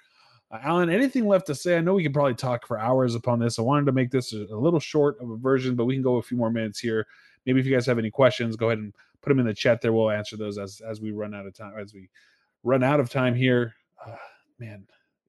Uh, 0.50 0.58
Alan, 0.62 0.90
anything 0.90 1.26
left 1.26 1.46
to 1.46 1.54
say? 1.54 1.78
I 1.78 1.80
know 1.80 1.94
we 1.94 2.02
could 2.02 2.12
probably 2.12 2.34
talk 2.34 2.66
for 2.66 2.78
hours 2.78 3.14
upon 3.14 3.38
this. 3.38 3.58
I 3.58 3.62
wanted 3.62 3.86
to 3.86 3.92
make 3.92 4.10
this 4.10 4.34
a, 4.34 4.44
a 4.50 4.58
little 4.58 4.80
short 4.80 5.16
of 5.20 5.30
a 5.30 5.36
version, 5.36 5.74
but 5.74 5.86
we 5.86 5.94
can 5.94 6.02
go 6.02 6.16
a 6.16 6.22
few 6.22 6.36
more 6.36 6.50
minutes 6.50 6.78
here. 6.78 7.06
Maybe 7.46 7.60
if 7.60 7.66
you 7.66 7.72
guys 7.72 7.86
have 7.86 7.98
any 7.98 8.10
questions, 8.10 8.56
go 8.56 8.68
ahead 8.68 8.78
and 8.78 8.92
put 9.20 9.30
them 9.30 9.38
in 9.38 9.46
the 9.46 9.54
chat 9.54 9.80
there. 9.80 9.92
We'll 9.92 10.10
answer 10.10 10.36
those 10.36 10.58
as 10.58 10.80
as 10.88 11.00
we 11.00 11.10
run 11.12 11.34
out 11.34 11.46
of 11.46 11.54
time. 11.54 11.74
As 11.78 11.92
we 11.94 12.08
run 12.62 12.82
out 12.82 13.00
of 13.00 13.10
time 13.10 13.34
here, 13.34 13.74
uh, 14.06 14.16
man, 14.58 14.86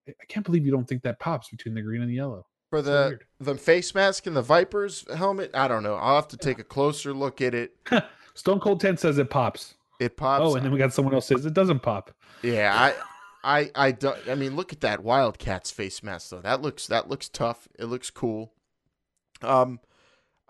I 0.07 0.25
can't 0.27 0.45
believe 0.45 0.65
you 0.65 0.71
don't 0.71 0.87
think 0.87 1.03
that 1.03 1.19
pops 1.19 1.49
between 1.49 1.73
the 1.75 1.81
green 1.81 2.01
and 2.01 2.09
the 2.09 2.15
yellow. 2.15 2.45
for 2.69 2.81
the 2.81 3.07
weird. 3.09 3.23
the 3.39 3.55
face 3.55 3.93
mask 3.95 4.27
and 4.27 4.35
the 4.35 4.41
Vipers 4.41 5.05
helmet. 5.15 5.51
I 5.53 5.67
don't 5.67 5.83
know. 5.83 5.95
I'll 5.95 6.15
have 6.15 6.27
to 6.29 6.37
take 6.37 6.59
a 6.59 6.63
closer 6.63 7.13
look 7.13 7.41
at 7.41 7.53
it. 7.53 7.75
Stone 8.35 8.59
Cold 8.59 8.79
Ten 8.79 8.97
says 8.97 9.17
it 9.17 9.29
pops. 9.29 9.75
It 9.99 10.17
pops. 10.17 10.41
Oh, 10.43 10.55
and 10.55 10.65
then 10.65 10.71
we 10.71 10.79
got 10.79 10.91
someone 10.93 11.13
else 11.13 11.27
says 11.27 11.45
it 11.45 11.53
doesn't 11.53 11.81
pop. 11.81 12.11
Yeah, 12.41 12.73
I, 12.75 13.59
I, 13.59 13.71
I 13.75 13.91
don't. 13.91 14.17
I 14.27 14.35
mean, 14.35 14.55
look 14.55 14.73
at 14.73 14.81
that 14.81 15.03
Wildcats 15.03 15.71
face 15.71 16.01
mask 16.03 16.29
though. 16.31 16.41
That 16.41 16.61
looks 16.61 16.87
that 16.87 17.07
looks 17.07 17.29
tough. 17.29 17.67
It 17.77 17.85
looks 17.85 18.09
cool. 18.09 18.51
Um, 19.41 19.79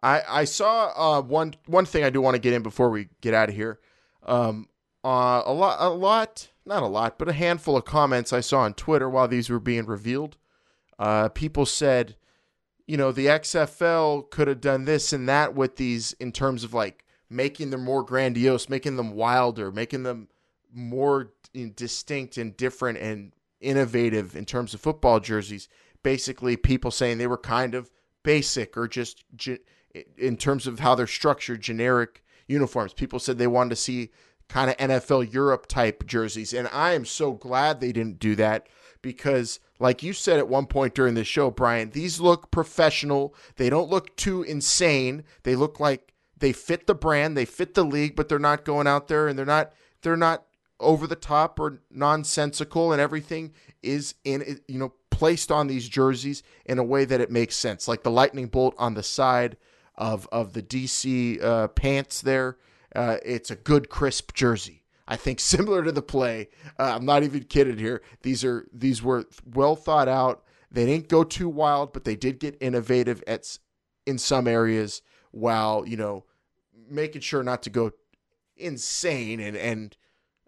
I 0.03 0.21
I 0.27 0.43
saw 0.43 0.91
uh 0.95 1.21
one 1.21 1.55
one 1.65 1.85
thing 1.85 2.03
I 2.03 2.09
do 2.09 2.21
want 2.21 2.35
to 2.35 2.41
get 2.41 2.53
in 2.53 2.61
before 2.61 2.89
we 2.89 3.07
get 3.21 3.33
out 3.33 3.49
of 3.49 3.55
here. 3.55 3.79
Um, 4.23 4.67
uh, 5.03 5.41
a 5.45 5.53
lot 5.53 5.77
a 5.79 5.89
lot 5.89 6.49
not 6.65 6.83
a 6.83 6.87
lot, 6.87 7.17
but 7.17 7.29
a 7.29 7.33
handful 7.33 7.75
of 7.75 7.85
comments 7.85 8.31
I 8.31 8.41
saw 8.41 8.59
on 8.59 8.73
Twitter 8.73 9.09
while 9.09 9.27
these 9.27 9.49
were 9.49 9.59
being 9.59 9.85
revealed. 9.85 10.37
Uh, 10.99 11.29
people 11.29 11.65
said, 11.65 12.15
you 12.85 12.95
know, 12.95 13.11
the 13.11 13.25
XFL 13.25 14.29
could 14.29 14.47
have 14.47 14.61
done 14.61 14.85
this 14.85 15.11
and 15.11 15.27
that 15.27 15.55
with 15.55 15.77
these 15.77 16.13
in 16.13 16.31
terms 16.31 16.63
of 16.63 16.73
like 16.73 17.05
making 17.29 17.71
them 17.71 17.83
more 17.83 18.03
grandiose, 18.03 18.69
making 18.69 18.95
them 18.95 19.11
wilder, 19.15 19.71
making 19.71 20.03
them 20.03 20.27
more 20.71 21.31
distinct 21.75 22.37
and 22.37 22.55
different 22.55 22.97
and 22.97 23.33
innovative 23.59 24.35
in 24.35 24.45
terms 24.45 24.73
of 24.73 24.81
football 24.81 25.19
jerseys. 25.19 25.67
Basically, 26.03 26.57
people 26.57 26.91
saying 26.91 27.17
they 27.17 27.27
were 27.27 27.37
kind 27.37 27.75
of 27.75 27.89
basic 28.23 28.77
or 28.77 28.87
just 28.87 29.23
ge- 29.35 29.59
in 30.17 30.37
terms 30.37 30.67
of 30.67 30.79
how 30.79 30.95
they're 30.95 31.07
structured, 31.07 31.61
generic 31.61 32.23
uniforms. 32.47 32.93
People 32.93 33.19
said 33.19 33.37
they 33.37 33.47
wanted 33.47 33.71
to 33.71 33.75
see 33.75 34.09
kind 34.49 34.69
of 34.69 34.77
NFL 34.77 35.33
Europe 35.33 35.67
type 35.67 36.05
jerseys. 36.05 36.53
And 36.53 36.67
I 36.71 36.93
am 36.93 37.05
so 37.05 37.33
glad 37.33 37.79
they 37.79 37.91
didn't 37.91 38.19
do 38.19 38.35
that 38.35 38.67
because, 39.01 39.59
like 39.79 40.03
you 40.03 40.13
said 40.13 40.39
at 40.39 40.47
one 40.47 40.65
point 40.65 40.93
during 40.93 41.13
the 41.13 41.23
show, 41.23 41.51
Brian, 41.51 41.91
these 41.91 42.19
look 42.19 42.51
professional. 42.51 43.35
They 43.55 43.69
don't 43.69 43.89
look 43.89 44.15
too 44.15 44.43
insane. 44.43 45.23
They 45.43 45.55
look 45.55 45.79
like 45.79 46.13
they 46.37 46.51
fit 46.53 46.87
the 46.87 46.95
brand, 46.95 47.37
they 47.37 47.45
fit 47.45 47.73
the 47.73 47.85
league, 47.85 48.15
but 48.15 48.27
they're 48.27 48.39
not 48.39 48.65
going 48.65 48.87
out 48.87 49.07
there 49.07 49.27
and 49.27 49.37
they're 49.37 49.45
not 49.45 49.73
they're 50.01 50.17
not 50.17 50.43
over 50.79 51.07
the 51.07 51.15
top 51.15 51.59
or 51.59 51.81
nonsensical 51.89 52.91
and 52.91 52.99
everything 52.99 53.53
is 53.81 54.15
in 54.23 54.59
you 54.67 54.77
know 54.77 54.93
placed 55.09 55.51
on 55.51 55.67
these 55.67 55.87
jerseys 55.87 56.43
in 56.65 56.79
a 56.79 56.83
way 56.83 57.05
that 57.05 57.21
it 57.21 57.31
makes 57.31 57.55
sense 57.55 57.87
like 57.87 58.03
the 58.03 58.11
lightning 58.11 58.47
bolt 58.47 58.75
on 58.77 58.93
the 58.93 59.03
side 59.03 59.55
of 59.95 60.27
of 60.31 60.53
the 60.53 60.63
DC 60.63 61.43
uh, 61.43 61.67
pants 61.69 62.21
there 62.21 62.57
uh, 62.95 63.17
it's 63.23 63.51
a 63.51 63.55
good 63.55 63.89
crisp 63.89 64.33
jersey 64.33 64.83
I 65.07 65.15
think 65.15 65.39
similar 65.41 65.83
to 65.83 65.91
the 65.91 66.01
play 66.01 66.49
uh, 66.79 66.95
I'm 66.95 67.05
not 67.05 67.23
even 67.23 67.43
kidding 67.43 67.77
here 67.77 68.01
these 68.21 68.43
are 68.43 68.67
these 68.73 69.01
were 69.01 69.25
well 69.53 69.75
thought 69.75 70.07
out 70.07 70.43
they 70.71 70.85
didn't 70.85 71.09
go 71.09 71.23
too 71.23 71.49
wild 71.49 71.93
but 71.93 72.03
they 72.03 72.15
did 72.15 72.39
get 72.39 72.57
innovative 72.61 73.23
at 73.27 73.57
in 74.05 74.17
some 74.17 74.47
areas 74.47 75.01
while 75.31 75.85
you 75.87 75.97
know 75.97 76.25
making 76.89 77.21
sure 77.21 77.43
not 77.43 77.63
to 77.63 77.69
go 77.69 77.91
insane 78.57 79.39
and 79.39 79.57
and 79.57 79.97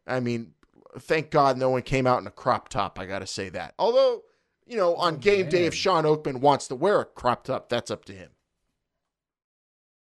I 0.07 0.19
mean, 0.19 0.53
thank 0.99 1.31
God 1.31 1.57
no 1.57 1.69
one 1.69 1.81
came 1.81 2.07
out 2.07 2.21
in 2.21 2.27
a 2.27 2.31
crop 2.31 2.69
top. 2.69 2.99
I 2.99 3.05
got 3.05 3.19
to 3.19 3.27
say 3.27 3.49
that. 3.49 3.73
Although, 3.79 4.23
you 4.65 4.77
know, 4.77 4.95
on 4.95 5.15
Oh, 5.15 5.17
game 5.17 5.49
day, 5.49 5.65
if. 5.65 5.73
Shawn 5.73 6.03
Oakman 6.03 6.39
wants 6.39 6.67
to 6.67 6.75
wear 6.75 7.01
a 7.01 7.05
crop 7.05 7.43
top, 7.45 7.69
that's 7.69 7.91
up 7.91 8.05
to 8.05 8.13
him. 8.13 8.31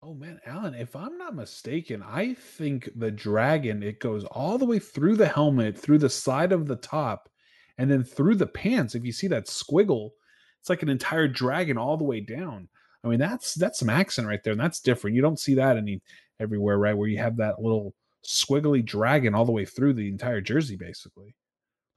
Oh 0.02 0.14
man, 0.14 0.38
Alan, 0.46 0.74
if 0.74 0.94
I'm 0.94 1.18
not 1.18 1.34
mistaken, 1.34 2.04
I 2.06 2.34
think 2.34 2.88
the 2.94 3.10
dragon 3.10 3.82
it 3.82 3.98
goes 3.98 4.24
all 4.24 4.56
the 4.56 4.64
way 4.64 4.78
through 4.78 5.16
the 5.16 5.26
helmet, 5.26 5.76
through 5.76 5.98
the 5.98 6.08
side 6.08 6.52
of 6.52 6.66
the 6.68 6.76
top, 6.76 7.28
and 7.78 7.90
then 7.90 8.04
through 8.04 8.36
the 8.36 8.46
pants. 8.46 8.94
If 8.94 9.04
you 9.04 9.10
see 9.12 9.26
that 9.28 9.46
squiggle, 9.46 10.10
it's 10.60 10.70
like 10.70 10.82
an 10.82 10.88
entire 10.88 11.26
dragon 11.26 11.76
all 11.78 11.96
the 11.96 12.04
way 12.04 12.20
down. 12.20 12.68
I 13.02 13.08
mean, 13.08 13.18
that's 13.18 13.54
that's 13.54 13.80
some 13.80 13.90
accent 13.90 14.28
right 14.28 14.42
there, 14.44 14.52
and 14.52 14.60
that's 14.60 14.80
different. 14.80 15.16
You 15.16 15.22
don't 15.22 15.38
see 15.38 15.54
that 15.54 15.76
any 15.76 16.00
everywhere, 16.38 16.78
right? 16.78 16.96
Where 16.96 17.08
you 17.08 17.18
have 17.18 17.36
that 17.38 17.60
little 17.60 17.92
squiggly 18.24 18.84
dragon 18.84 19.34
all 19.34 19.44
the 19.44 19.52
way 19.52 19.64
through 19.64 19.94
the 19.94 20.08
entire 20.08 20.40
jersey, 20.40 20.76
basically. 20.76 21.34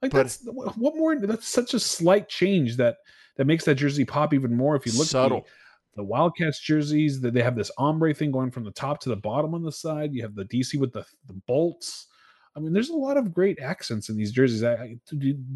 Like 0.00 0.10
But- 0.10 0.24
that's 0.24 0.40
what 0.44 0.96
more? 0.96 1.14
That's 1.20 1.48
such 1.48 1.74
a 1.74 1.78
slight 1.80 2.28
change 2.28 2.76
that 2.78 2.96
that 3.36 3.46
makes 3.46 3.64
that 3.66 3.76
jersey 3.76 4.04
pop 4.04 4.34
even 4.34 4.56
more. 4.56 4.74
If 4.74 4.86
you 4.86 4.92
look 4.92 5.02
at 5.02 5.06
the- 5.06 5.10
Subtle. 5.10 5.46
The 5.94 6.02
Wildcats 6.02 6.58
jerseys 6.58 7.20
that 7.20 7.34
they 7.34 7.42
have 7.42 7.56
this 7.56 7.70
ombre 7.76 8.14
thing 8.14 8.30
going 8.30 8.50
from 8.50 8.64
the 8.64 8.70
top 8.70 9.00
to 9.00 9.08
the 9.08 9.16
bottom 9.16 9.54
on 9.54 9.62
the 9.62 9.72
side. 9.72 10.14
You 10.14 10.22
have 10.22 10.34
the 10.34 10.44
DC 10.46 10.78
with 10.78 10.92
the 10.92 11.04
the 11.26 11.40
bolts. 11.46 12.06
I 12.54 12.60
mean, 12.60 12.72
there's 12.72 12.90
a 12.90 12.96
lot 12.96 13.16
of 13.16 13.32
great 13.32 13.60
accents 13.60 14.08
in 14.08 14.16
these 14.16 14.32
jerseys. 14.32 14.62
I, 14.62 14.74
I 14.74 14.96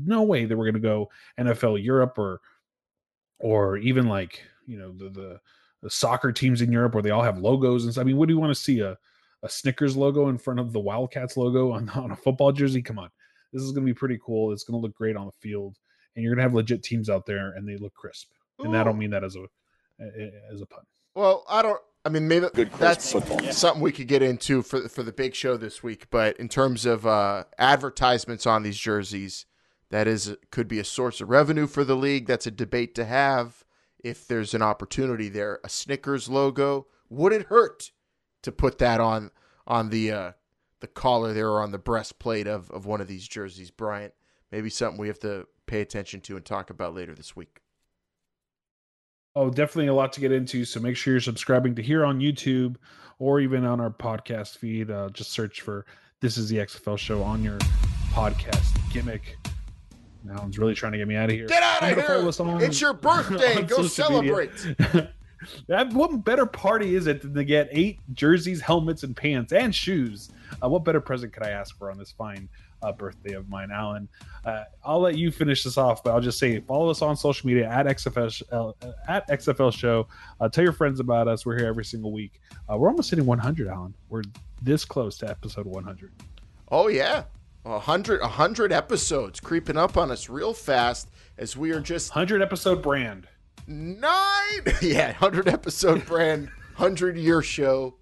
no 0.04 0.22
way 0.22 0.44
that 0.44 0.56
we're 0.56 0.64
going 0.64 0.74
to 0.74 0.80
go 0.80 1.10
NFL 1.38 1.82
Europe 1.82 2.18
or 2.18 2.40
or 3.38 3.76
even 3.78 4.08
like 4.08 4.42
you 4.66 4.78
know 4.78 4.92
the, 4.92 5.10
the 5.10 5.40
the 5.82 5.90
soccer 5.90 6.32
teams 6.32 6.62
in 6.62 6.72
Europe 6.72 6.94
where 6.94 7.02
they 7.02 7.10
all 7.10 7.22
have 7.22 7.38
logos 7.38 7.84
and 7.84 7.92
stuff. 7.92 8.02
I 8.02 8.04
mean, 8.04 8.16
what 8.16 8.28
do 8.28 8.34
you 8.34 8.40
want 8.40 8.50
to 8.54 8.60
see 8.60 8.80
a 8.80 8.96
a 9.42 9.48
Snickers 9.48 9.96
logo 9.96 10.28
in 10.28 10.38
front 10.38 10.60
of 10.60 10.72
the 10.72 10.80
Wildcats 10.80 11.36
logo 11.36 11.72
on 11.72 11.88
on 11.94 12.10
a 12.10 12.16
football 12.16 12.52
jersey? 12.52 12.82
Come 12.82 12.98
on, 12.98 13.10
this 13.52 13.62
is 13.62 13.72
going 13.72 13.86
to 13.86 13.92
be 13.92 13.98
pretty 13.98 14.18
cool. 14.24 14.52
It's 14.52 14.64
going 14.64 14.78
to 14.78 14.82
look 14.82 14.94
great 14.94 15.16
on 15.16 15.26
the 15.26 15.32
field, 15.32 15.78
and 16.14 16.22
you're 16.22 16.34
going 16.34 16.38
to 16.38 16.48
have 16.48 16.54
legit 16.54 16.82
teams 16.82 17.08
out 17.08 17.24
there, 17.24 17.52
and 17.52 17.66
they 17.66 17.76
look 17.78 17.94
crisp. 17.94 18.28
And 18.58 18.74
I 18.74 18.84
don't 18.84 18.98
mean 18.98 19.10
that 19.10 19.22
as 19.22 19.36
a 19.36 19.44
as 20.00 20.60
a 20.60 20.66
pun. 20.66 20.84
Well, 21.14 21.44
I 21.48 21.62
don't. 21.62 21.80
I 22.04 22.08
mean, 22.08 22.28
maybe 22.28 22.46
Good 22.54 22.72
that's 22.74 23.10
football. 23.10 23.40
something 23.50 23.82
we 23.82 23.90
could 23.90 24.06
get 24.06 24.22
into 24.22 24.62
for 24.62 24.88
for 24.88 25.02
the 25.02 25.12
big 25.12 25.34
show 25.34 25.56
this 25.56 25.82
week. 25.82 26.08
But 26.10 26.36
in 26.36 26.48
terms 26.48 26.86
of 26.86 27.04
uh, 27.06 27.44
advertisements 27.58 28.46
on 28.46 28.62
these 28.62 28.78
jerseys, 28.78 29.46
that 29.90 30.06
is 30.06 30.36
could 30.50 30.68
be 30.68 30.78
a 30.78 30.84
source 30.84 31.20
of 31.20 31.30
revenue 31.30 31.66
for 31.66 31.84
the 31.84 31.96
league. 31.96 32.26
That's 32.26 32.46
a 32.46 32.52
debate 32.52 32.94
to 32.96 33.04
have 33.04 33.64
if 34.04 34.28
there's 34.28 34.54
an 34.54 34.62
opportunity 34.62 35.28
there. 35.28 35.58
A 35.64 35.68
Snickers 35.68 36.28
logo 36.28 36.86
would 37.08 37.32
it 37.32 37.46
hurt 37.46 37.90
to 38.42 38.52
put 38.52 38.78
that 38.78 39.00
on 39.00 39.30
on 39.66 39.90
the 39.90 40.12
uh, 40.12 40.32
the 40.80 40.86
collar 40.86 41.32
there 41.32 41.48
or 41.48 41.60
on 41.60 41.72
the 41.72 41.78
breastplate 41.78 42.46
of 42.46 42.70
of 42.70 42.86
one 42.86 43.00
of 43.00 43.08
these 43.08 43.26
jerseys, 43.26 43.70
Bryant? 43.72 44.14
Maybe 44.52 44.70
something 44.70 45.00
we 45.00 45.08
have 45.08 45.18
to 45.20 45.48
pay 45.66 45.80
attention 45.80 46.20
to 46.20 46.36
and 46.36 46.44
talk 46.44 46.70
about 46.70 46.94
later 46.94 47.14
this 47.14 47.34
week. 47.34 47.62
Oh, 49.36 49.50
definitely 49.50 49.88
a 49.88 49.94
lot 49.94 50.14
to 50.14 50.20
get 50.20 50.32
into. 50.32 50.64
So 50.64 50.80
make 50.80 50.96
sure 50.96 51.12
you're 51.12 51.20
subscribing 51.20 51.74
to 51.74 51.82
here 51.82 52.06
on 52.06 52.20
YouTube 52.20 52.76
or 53.18 53.38
even 53.38 53.66
on 53.66 53.82
our 53.82 53.90
podcast 53.90 54.56
feed. 54.56 54.90
Uh, 54.90 55.10
just 55.10 55.30
search 55.30 55.60
for 55.60 55.84
This 56.20 56.38
is 56.38 56.48
the 56.48 56.56
XFL 56.56 56.98
Show 56.98 57.22
on 57.22 57.42
your 57.44 57.58
podcast 58.12 58.66
gimmick. 58.90 59.36
Now 60.24 60.42
it's 60.48 60.56
really 60.56 60.74
trying 60.74 60.92
to 60.92 60.98
get 60.98 61.06
me 61.06 61.16
out 61.16 61.28
of 61.28 61.36
here. 61.36 61.46
Get 61.48 61.62
out 61.62 61.82
of 61.82 61.90
Remember 61.90 62.02
to 62.24 62.32
follow 62.32 62.48
here! 62.48 62.56
on- 62.56 62.62
It's 62.62 62.80
your 62.80 62.94
birthday. 62.94 63.62
Go 63.66 63.82
celebrate. 63.86 64.50
that, 65.68 65.92
what 65.92 66.24
better 66.24 66.46
party 66.46 66.94
is 66.94 67.06
it 67.06 67.20
than 67.20 67.34
to 67.34 67.44
get 67.44 67.68
eight 67.70 68.00
jerseys, 68.14 68.62
helmets, 68.62 69.02
and 69.02 69.14
pants 69.14 69.52
and 69.52 69.74
shoes? 69.74 70.30
Uh, 70.64 70.68
what 70.70 70.82
better 70.82 71.00
present 71.00 71.34
could 71.34 71.42
I 71.42 71.50
ask 71.50 71.76
for 71.76 71.90
on 71.90 71.98
this 71.98 72.10
fine 72.10 72.48
uh, 72.82 72.92
birthday 72.92 73.32
of 73.34 73.48
mine, 73.48 73.70
Alan? 73.70 74.08
Uh, 74.44 74.64
I'll 74.84 75.00
let 75.00 75.16
you 75.16 75.30
finish 75.30 75.64
this 75.64 75.76
off, 75.76 76.02
but 76.04 76.12
I'll 76.12 76.20
just 76.20 76.38
say 76.38 76.60
follow 76.60 76.90
us 76.90 77.02
on 77.02 77.16
social 77.16 77.46
media 77.46 77.68
at 77.68 77.86
XFL 77.86 78.42
uh, 78.52 78.72
at 79.08 79.28
XFL 79.28 79.72
Show. 79.72 80.06
Uh, 80.40 80.48
tell 80.48 80.64
your 80.64 80.72
friends 80.72 81.00
about 81.00 81.28
us. 81.28 81.44
We're 81.46 81.58
here 81.58 81.66
every 81.66 81.84
single 81.84 82.12
week. 82.12 82.40
Uh, 82.70 82.76
we're 82.76 82.88
almost 82.88 83.10
hitting 83.10 83.26
100, 83.26 83.68
Alan. 83.68 83.94
We're 84.08 84.22
this 84.62 84.84
close 84.84 85.18
to 85.18 85.28
episode 85.28 85.66
100. 85.66 86.12
Oh 86.70 86.88
yeah, 86.88 87.24
a 87.64 87.78
hundred, 87.78 88.20
a 88.20 88.28
hundred 88.28 88.72
episodes 88.72 89.40
creeping 89.40 89.76
up 89.76 89.96
on 89.96 90.10
us 90.10 90.28
real 90.28 90.52
fast 90.54 91.08
as 91.38 91.56
we 91.56 91.70
are 91.72 91.80
just 91.80 92.10
100 92.14 92.42
episode 92.42 92.82
brand. 92.82 93.26
nine. 93.66 94.62
yeah, 94.82 95.12
hundred 95.12 95.48
episode 95.48 96.06
brand, 96.06 96.48
hundred 96.74 97.16
year 97.16 97.42
show, 97.42 97.94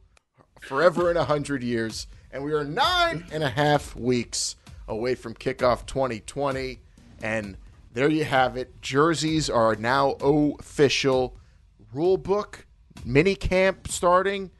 forever 0.61 1.11
in 1.11 1.17
a 1.17 1.25
hundred 1.25 1.63
years, 1.63 2.07
and 2.33 2.45
we 2.45 2.53
are 2.53 2.65
nine 2.65 3.25
and 3.33 3.43
a 3.43 3.49
half 3.49 3.95
weeks 3.97 4.57
away 4.89 5.15
from 5.15 5.35
kickoff 5.35 5.87
2020, 5.87 6.81
and 7.23 7.57
there 7.93 8.09
you 8.09 8.25
have 8.25 8.57
it. 8.57 8.81
Jerseys 8.81 9.49
are 9.49 9.77
now 9.77 10.13
official. 10.21 11.37
Rule 11.93 12.17
book, 12.17 12.67
mini 13.05 13.35
camp 13.35 13.89
starting 13.89 14.51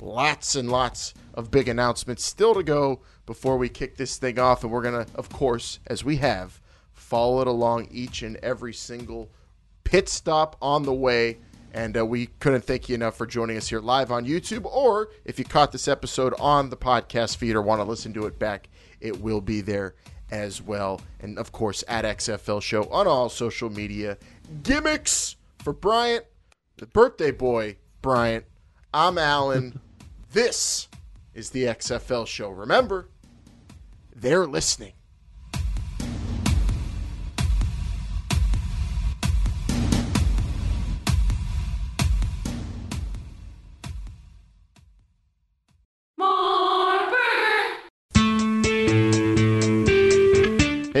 lots 0.00 0.54
and 0.54 0.70
lots 0.70 1.14
of 1.34 1.50
big 1.50 1.68
announcements 1.68 2.24
still 2.24 2.54
to 2.54 2.62
go 2.62 3.00
before 3.26 3.56
we 3.56 3.68
kick 3.68 3.96
this 3.96 4.18
thing 4.18 4.38
off. 4.38 4.62
And 4.62 4.72
we're 4.72 4.82
going 4.82 5.04
to, 5.04 5.14
of 5.14 5.28
course, 5.28 5.78
as 5.86 6.04
we 6.04 6.16
have, 6.16 6.60
followed 6.92 7.46
along 7.46 7.88
each 7.90 8.22
and 8.22 8.36
every 8.36 8.72
single 8.72 9.30
pit 9.84 10.08
stop 10.08 10.56
on 10.60 10.84
the 10.84 10.94
way. 10.94 11.38
And 11.72 11.96
uh, 11.96 12.04
we 12.04 12.26
couldn't 12.26 12.64
thank 12.64 12.88
you 12.88 12.96
enough 12.96 13.16
for 13.16 13.26
joining 13.26 13.56
us 13.56 13.68
here 13.68 13.80
live 13.80 14.10
on 14.10 14.26
YouTube. 14.26 14.64
Or 14.64 15.10
if 15.24 15.38
you 15.38 15.44
caught 15.44 15.70
this 15.70 15.86
episode 15.86 16.34
on 16.40 16.70
the 16.70 16.76
podcast 16.76 17.36
feed 17.36 17.54
or 17.54 17.62
want 17.62 17.80
to 17.80 17.84
listen 17.84 18.12
to 18.14 18.26
it 18.26 18.38
back, 18.38 18.68
it 19.00 19.20
will 19.20 19.40
be 19.40 19.60
there 19.60 19.94
as 20.30 20.62
well. 20.62 21.00
And 21.20 21.38
of 21.38 21.52
course, 21.52 21.82
at 21.88 22.04
XFL 22.04 22.62
Show 22.62 22.84
on 22.84 23.06
all 23.06 23.28
social 23.28 23.70
media. 23.70 24.18
Gimmicks 24.62 25.36
for 25.58 25.72
Bryant, 25.72 26.24
the 26.76 26.86
birthday 26.86 27.30
boy, 27.30 27.76
Bryant. 28.02 28.44
I'm 28.92 29.18
Alan. 29.18 29.80
this 30.32 30.88
is 31.34 31.50
the 31.50 31.64
XFL 31.64 32.26
Show. 32.26 32.50
Remember, 32.50 33.08
they're 34.14 34.46
listening. 34.46 34.92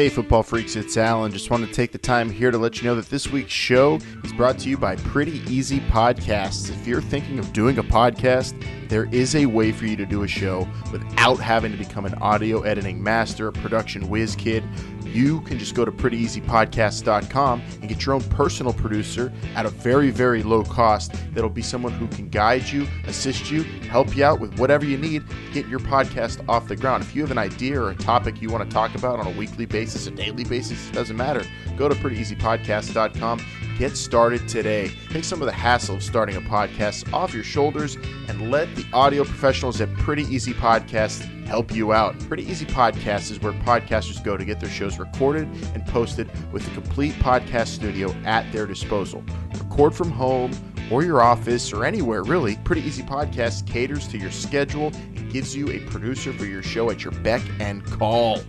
Hey, 0.00 0.08
football 0.08 0.42
freaks, 0.42 0.76
it's 0.76 0.96
Alan. 0.96 1.30
Just 1.30 1.50
want 1.50 1.66
to 1.66 1.70
take 1.70 1.92
the 1.92 1.98
time 1.98 2.30
here 2.30 2.50
to 2.50 2.56
let 2.56 2.78
you 2.78 2.84
know 2.84 2.94
that 2.94 3.10
this 3.10 3.30
week's 3.30 3.52
show 3.52 3.98
is 4.24 4.32
brought 4.32 4.58
to 4.60 4.70
you 4.70 4.78
by 4.78 4.96
Pretty 4.96 5.42
Easy 5.46 5.78
Podcasts. 5.78 6.70
If 6.70 6.86
you're 6.86 7.02
thinking 7.02 7.38
of 7.38 7.52
doing 7.52 7.76
a 7.76 7.82
podcast, 7.82 8.54
there 8.88 9.10
is 9.12 9.36
a 9.36 9.44
way 9.44 9.72
for 9.72 9.84
you 9.84 9.96
to 9.96 10.06
do 10.06 10.22
a 10.22 10.26
show 10.26 10.66
without 10.90 11.36
having 11.36 11.70
to 11.72 11.76
become 11.76 12.06
an 12.06 12.14
audio 12.14 12.62
editing 12.62 13.02
master, 13.02 13.52
production 13.52 14.08
whiz 14.08 14.34
kid. 14.34 14.64
You 15.12 15.40
can 15.42 15.58
just 15.58 15.74
go 15.74 15.84
to 15.84 15.92
prettyeasypodcast.com 15.92 17.62
and 17.80 17.88
get 17.88 18.06
your 18.06 18.14
own 18.14 18.22
personal 18.22 18.72
producer 18.72 19.32
at 19.54 19.66
a 19.66 19.70
very, 19.70 20.10
very 20.10 20.42
low 20.42 20.62
cost. 20.64 21.12
That'll 21.34 21.50
be 21.50 21.62
someone 21.62 21.92
who 21.92 22.06
can 22.08 22.28
guide 22.28 22.68
you, 22.68 22.86
assist 23.06 23.50
you, 23.50 23.62
help 23.90 24.16
you 24.16 24.24
out 24.24 24.40
with 24.40 24.58
whatever 24.58 24.84
you 24.84 24.96
need 24.96 25.24
get 25.52 25.66
your 25.68 25.80
podcast 25.80 26.46
off 26.48 26.68
the 26.68 26.76
ground. 26.76 27.02
If 27.02 27.14
you 27.14 27.22
have 27.22 27.30
an 27.30 27.38
idea 27.38 27.80
or 27.80 27.90
a 27.90 27.94
topic 27.94 28.40
you 28.40 28.48
want 28.48 28.68
to 28.68 28.72
talk 28.72 28.94
about 28.94 29.18
on 29.18 29.26
a 29.26 29.36
weekly 29.36 29.66
basis, 29.66 30.06
a 30.06 30.10
daily 30.10 30.44
basis, 30.44 30.88
it 30.88 30.92
doesn't 30.92 31.16
matter. 31.16 31.44
Go 31.76 31.88
to 31.88 31.94
prettyeasypodcast.com. 31.94 33.40
Get 33.80 33.96
started 33.96 34.46
today. 34.46 34.92
Take 35.08 35.24
some 35.24 35.40
of 35.40 35.46
the 35.46 35.52
hassle 35.52 35.94
of 35.94 36.02
starting 36.02 36.36
a 36.36 36.42
podcast 36.42 37.10
off 37.14 37.32
your 37.32 37.42
shoulders 37.42 37.96
and 38.28 38.50
let 38.50 38.76
the 38.76 38.84
audio 38.92 39.24
professionals 39.24 39.80
at 39.80 39.90
Pretty 39.94 40.24
Easy 40.24 40.52
Podcasts 40.52 41.22
help 41.46 41.74
you 41.74 41.94
out. 41.94 42.14
Pretty 42.28 42.42
Easy 42.42 42.66
Podcasts 42.66 43.30
is 43.30 43.40
where 43.40 43.54
podcasters 43.54 44.22
go 44.22 44.36
to 44.36 44.44
get 44.44 44.60
their 44.60 44.68
shows 44.68 44.98
recorded 44.98 45.48
and 45.74 45.86
posted 45.86 46.30
with 46.52 46.70
a 46.70 46.72
complete 46.72 47.14
podcast 47.14 47.68
studio 47.68 48.10
at 48.26 48.52
their 48.52 48.66
disposal. 48.66 49.24
Record 49.54 49.94
from 49.94 50.10
home 50.10 50.52
or 50.90 51.02
your 51.02 51.22
office 51.22 51.72
or 51.72 51.86
anywhere 51.86 52.22
really. 52.22 52.56
Pretty 52.64 52.82
Easy 52.82 53.02
Podcast 53.02 53.66
caters 53.66 54.06
to 54.08 54.18
your 54.18 54.30
schedule 54.30 54.88
and 55.16 55.32
gives 55.32 55.56
you 55.56 55.70
a 55.70 55.78
producer 55.86 56.34
for 56.34 56.44
your 56.44 56.62
show 56.62 56.90
at 56.90 57.02
your 57.02 57.14
beck 57.22 57.40
and 57.60 57.82
call. 57.86 58.42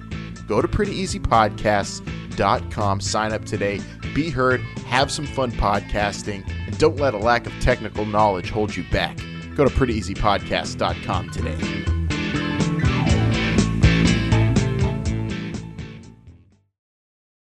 Go 0.46 0.62
to 0.62 0.68
prettyeasypodcasts.com, 0.68 3.00
sign 3.00 3.32
up 3.32 3.46
today, 3.46 3.80
be 4.14 4.30
heard, 4.30 4.62
have 4.88 5.12
some 5.12 5.26
fun 5.26 5.52
podcasting, 5.52 6.48
and 6.68 6.78
don't 6.78 6.98
let 6.98 7.14
a 7.14 7.18
lack 7.18 7.46
of 7.46 7.54
technical 7.62 8.06
knowledge 8.06 8.50
hold 8.50 8.76
you 8.76 8.84
back. 8.92 9.18
Go 9.56 9.66
to 9.66 9.72
prettyeasypodcast.com 9.72 11.30
today. 11.30 12.01